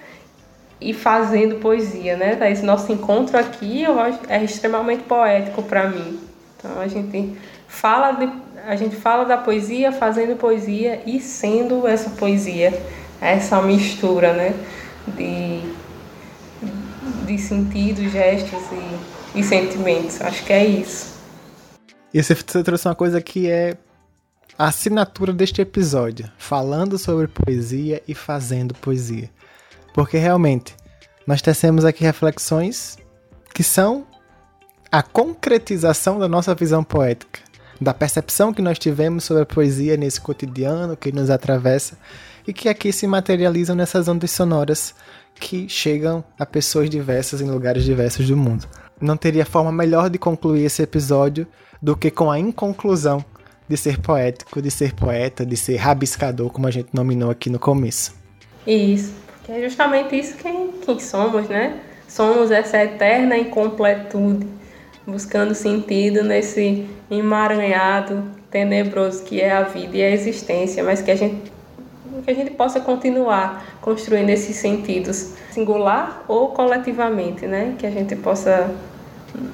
[0.80, 2.38] e fazendo poesia, né?
[2.50, 6.20] Esse nosso encontro aqui eu acho, é extremamente poético para mim.
[6.56, 8.30] Então a gente fala de,
[8.70, 12.72] a gente fala da poesia fazendo poesia e sendo essa poesia,
[13.20, 14.54] essa mistura, né,
[15.08, 15.60] de,
[17.26, 18.62] de sentidos, gestos
[19.34, 20.20] e, e sentimentos.
[20.20, 21.18] Acho que é isso.
[22.14, 23.76] E você trouxe uma coisa que é
[24.56, 29.28] a assinatura deste episódio, falando sobre poesia e fazendo poesia.
[29.92, 30.76] Porque realmente
[31.26, 32.96] nós tecemos aqui reflexões
[33.52, 34.06] que são
[34.92, 37.49] a concretização da nossa visão poética,
[37.80, 41.96] da percepção que nós tivemos sobre a poesia nesse cotidiano que nos atravessa
[42.46, 44.94] e que aqui se materializam nessas ondas sonoras
[45.34, 48.66] que chegam a pessoas diversas em lugares diversos do mundo.
[49.00, 51.46] Não teria forma melhor de concluir esse episódio
[51.80, 53.24] do que com a inconclusão
[53.66, 57.58] de ser poético, de ser poeta, de ser rabiscador, como a gente nominou aqui no
[57.58, 58.14] começo.
[58.66, 61.80] Isso, porque é justamente isso quem, quem somos, né?
[62.06, 64.59] Somos essa eterna incompletude
[65.06, 71.16] buscando sentido nesse emaranhado tenebroso que é a vida e a existência, mas que a
[71.16, 71.50] gente
[72.24, 77.74] que a gente possa continuar construindo esses sentidos singular ou coletivamente, né?
[77.78, 78.70] Que a gente possa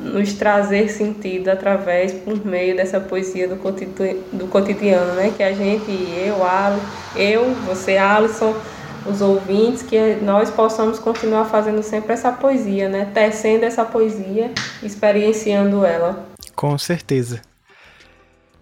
[0.01, 5.33] nos trazer sentido através por meio dessa poesia do cotidiano, do cotidiano, né?
[5.37, 6.81] Que a gente, eu, Ali,
[7.15, 8.55] eu, você, Alisson,
[9.09, 13.11] os ouvintes, que nós possamos continuar fazendo sempre essa poesia, né?
[13.13, 14.53] Tecendo essa poesia,
[14.83, 16.27] experienciando ela.
[16.55, 17.41] Com certeza.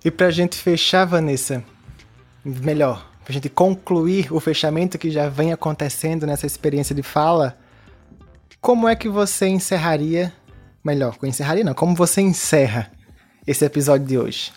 [0.04, 1.64] E para a gente fechar, Vanessa,
[2.44, 7.56] melhor, para a gente concluir o fechamento que já vem acontecendo nessa experiência de fala,
[8.60, 10.32] como é que você encerraria,
[10.84, 12.90] melhor, encerraria não, como você encerra
[13.46, 14.52] esse episódio de hoje?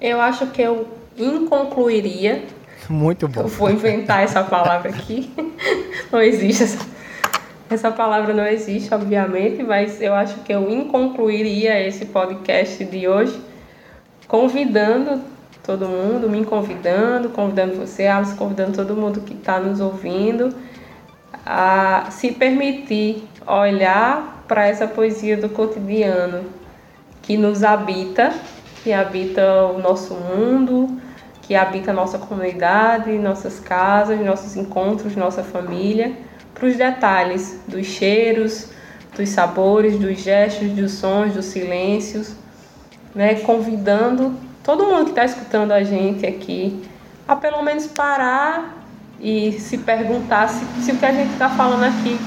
[0.00, 2.44] Eu acho que eu inconcluiria.
[2.88, 3.42] Muito bom.
[3.42, 5.32] Eu vou inventar essa palavra aqui.
[6.10, 6.86] Não existe essa,
[7.68, 13.38] essa palavra não existe, obviamente, mas eu acho que eu inconcluiria esse podcast de hoje
[14.26, 15.20] convidando
[15.62, 20.54] todo mundo, me convidando, convidando você, Alice, convidando todo mundo que está nos ouvindo
[21.44, 26.44] a se permitir olhar para essa poesia do cotidiano
[27.20, 28.32] que nos habita,
[28.82, 30.98] que habita o nosso mundo,
[31.48, 36.12] que habita a nossa comunidade, nossas casas, nossos encontros, nossa família,
[36.52, 38.66] para os detalhes dos cheiros,
[39.16, 42.34] dos sabores, dos gestos, dos sons, dos silêncios,
[43.14, 43.36] né?
[43.36, 46.86] convidando todo mundo que está escutando a gente aqui
[47.26, 48.84] a pelo menos parar
[49.18, 52.18] e se perguntar se, se o que a gente está falando aqui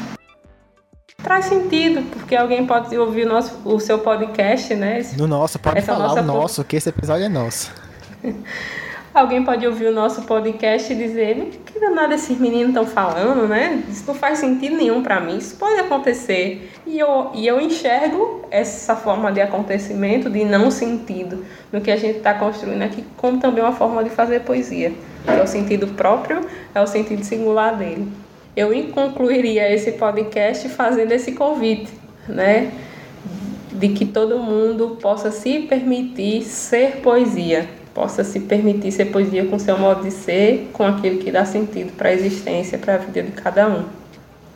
[1.22, 5.06] traz sentido, porque alguém pode ouvir o, nosso, o seu podcast, né?
[5.16, 7.72] No nosso, pode falar o nosso, que esse episódio é nosso.
[9.14, 13.84] Alguém pode ouvir o nosso podcast e dizer: que danado esses meninos estão falando, né?
[13.90, 15.38] Isso não faz sentido nenhum para mim.
[15.38, 16.72] Isso pode acontecer.
[16.88, 21.98] E eu, e eu enxergo essa forma de acontecimento, de não sentido, no que a
[21.98, 24.94] gente está construindo aqui, como também uma forma de fazer poesia.
[25.28, 26.40] É o sentido próprio,
[26.74, 28.08] é o sentido singular dele.
[28.56, 31.92] Eu concluiria esse podcast fazendo esse convite,
[32.30, 32.72] né?
[33.74, 39.60] De que todo mundo possa se permitir ser poesia possa se permitir ser poesia com
[39.60, 43.24] seu modo de ser, com aquilo que dá sentido para a existência, para a vida
[43.24, 43.86] de cada um.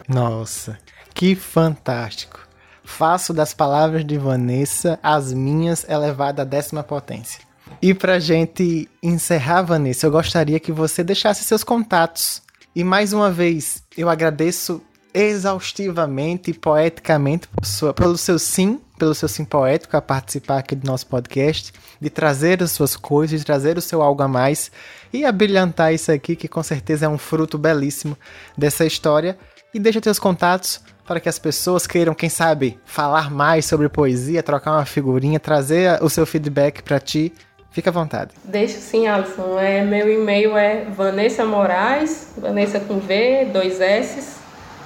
[0.08, 0.78] Nossa,
[1.14, 2.40] que fantástico!
[2.84, 7.42] Faço das palavras de Vanessa as minhas elevada à décima potência.
[7.82, 12.42] E para gente encerrar, Vanessa, eu gostaria que você deixasse seus contatos.
[12.76, 14.82] E mais uma vez, eu agradeço
[15.14, 20.86] exaustivamente e poeticamente sua, pelo seu sim, pelo seu sim poético a participar aqui do
[20.86, 24.72] nosso podcast, de trazer as suas coisas, de trazer o seu algo a mais
[25.12, 28.18] e a brilhantar isso aqui, que com certeza é um fruto belíssimo
[28.58, 29.38] dessa história.
[29.74, 34.42] E deixa teus contatos para que as pessoas queiram, quem sabe, falar mais sobre poesia,
[34.42, 37.34] trocar uma figurinha, trazer o seu feedback para ti.
[37.72, 38.32] Fica à vontade.
[38.46, 39.60] Deixa sim, Alisson.
[39.60, 44.38] É, meu e-mail é Vanessa Moraes, Vanessa com V, dois S,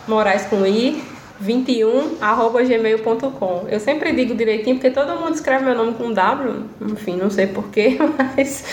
[0.07, 1.03] Moraes com I,
[1.39, 3.65] 21 arroba gmail.com.
[3.69, 7.47] Eu sempre digo direitinho porque todo mundo escreve meu nome com W, enfim, não sei
[7.47, 7.97] porquê,
[8.35, 8.65] mas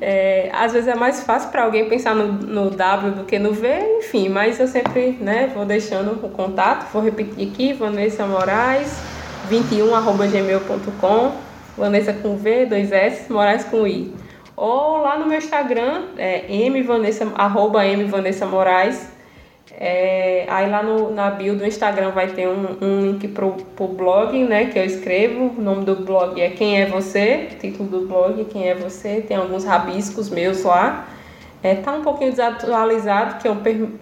[0.00, 3.52] é, às vezes é mais fácil para alguém pensar no, no, W do que no
[3.52, 8.98] V, enfim, mas eu sempre né, vou deixando o contato, vou repetir aqui, Vanessa Moraes,
[9.50, 11.32] 21 arroba gmail.com,
[11.76, 14.14] Vanessa com V, dois S, Moraes com I.
[14.56, 19.06] Ou lá no meu Instagram, é mvanessa, arroba mvanessa Moraes,
[19.82, 23.88] é, aí lá no, na bio do Instagram vai ter um, um link pro, pro
[23.88, 25.54] blog, né, que eu escrevo.
[25.56, 29.24] O nome do blog é Quem é Você, título do blog Quem é Você.
[29.26, 31.08] Tem alguns rabiscos meus lá.
[31.62, 33.56] É, tá um pouquinho desatualizado, que eu,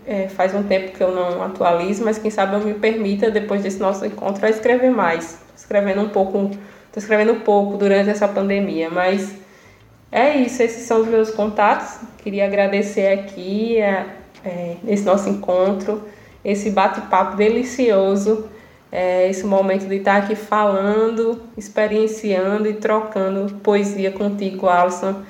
[0.05, 3.63] é, faz um tempo que eu não atualizo, mas quem sabe eu me permita, depois
[3.63, 5.41] desse nosso encontro, a escrever mais.
[5.57, 6.51] Escrevendo um pouco,
[6.93, 9.37] tô escrevendo pouco durante essa pandemia, mas
[10.11, 12.01] é isso, esses são os meus contatos.
[12.19, 16.03] Queria agradecer aqui a, é, nesse nosso encontro,
[16.45, 18.49] esse bate-papo delicioso,
[18.91, 25.23] é, esse momento de estar aqui falando, experienciando e trocando poesia contigo, Alisson.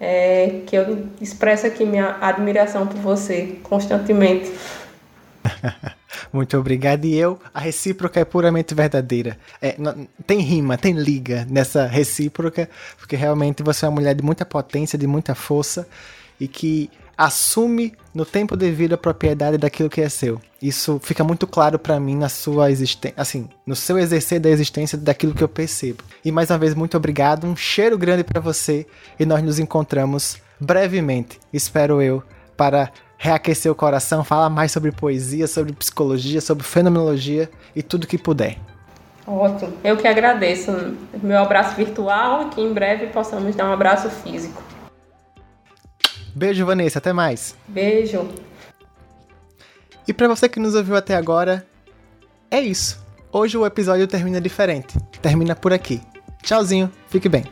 [0.00, 4.52] É, que eu expresso aqui minha admiração por você constantemente.
[6.32, 7.04] Muito obrigado.
[7.04, 9.38] E eu, a recíproca é puramente verdadeira.
[9.62, 14.22] É, não, tem rima, tem liga nessa recíproca, porque realmente você é uma mulher de
[14.22, 15.86] muita potência, de muita força
[16.40, 20.40] e que assume no tempo devido a propriedade daquilo que é seu.
[20.62, 24.96] Isso fica muito claro para mim na sua existência, assim, no seu exercer da existência
[24.96, 26.04] daquilo que eu percebo.
[26.24, 28.86] E mais uma vez muito obrigado, um cheiro grande para você
[29.18, 32.22] e nós nos encontramos brevemente, espero eu,
[32.56, 38.18] para reaquecer o coração, falar mais sobre poesia, sobre psicologia, sobre fenomenologia e tudo que
[38.18, 38.58] puder.
[39.26, 40.70] Ótimo, eu que agradeço.
[41.22, 44.62] Meu abraço virtual e que em breve possamos dar um abraço físico.
[46.34, 46.98] Beijo, Vanessa.
[46.98, 47.54] Até mais.
[47.68, 48.28] Beijo.
[50.06, 51.66] E para você que nos ouviu até agora,
[52.50, 53.02] é isso.
[53.32, 54.98] Hoje o episódio termina diferente.
[55.22, 56.00] Termina por aqui.
[56.42, 56.90] Tchauzinho.
[57.08, 57.44] Fique bem.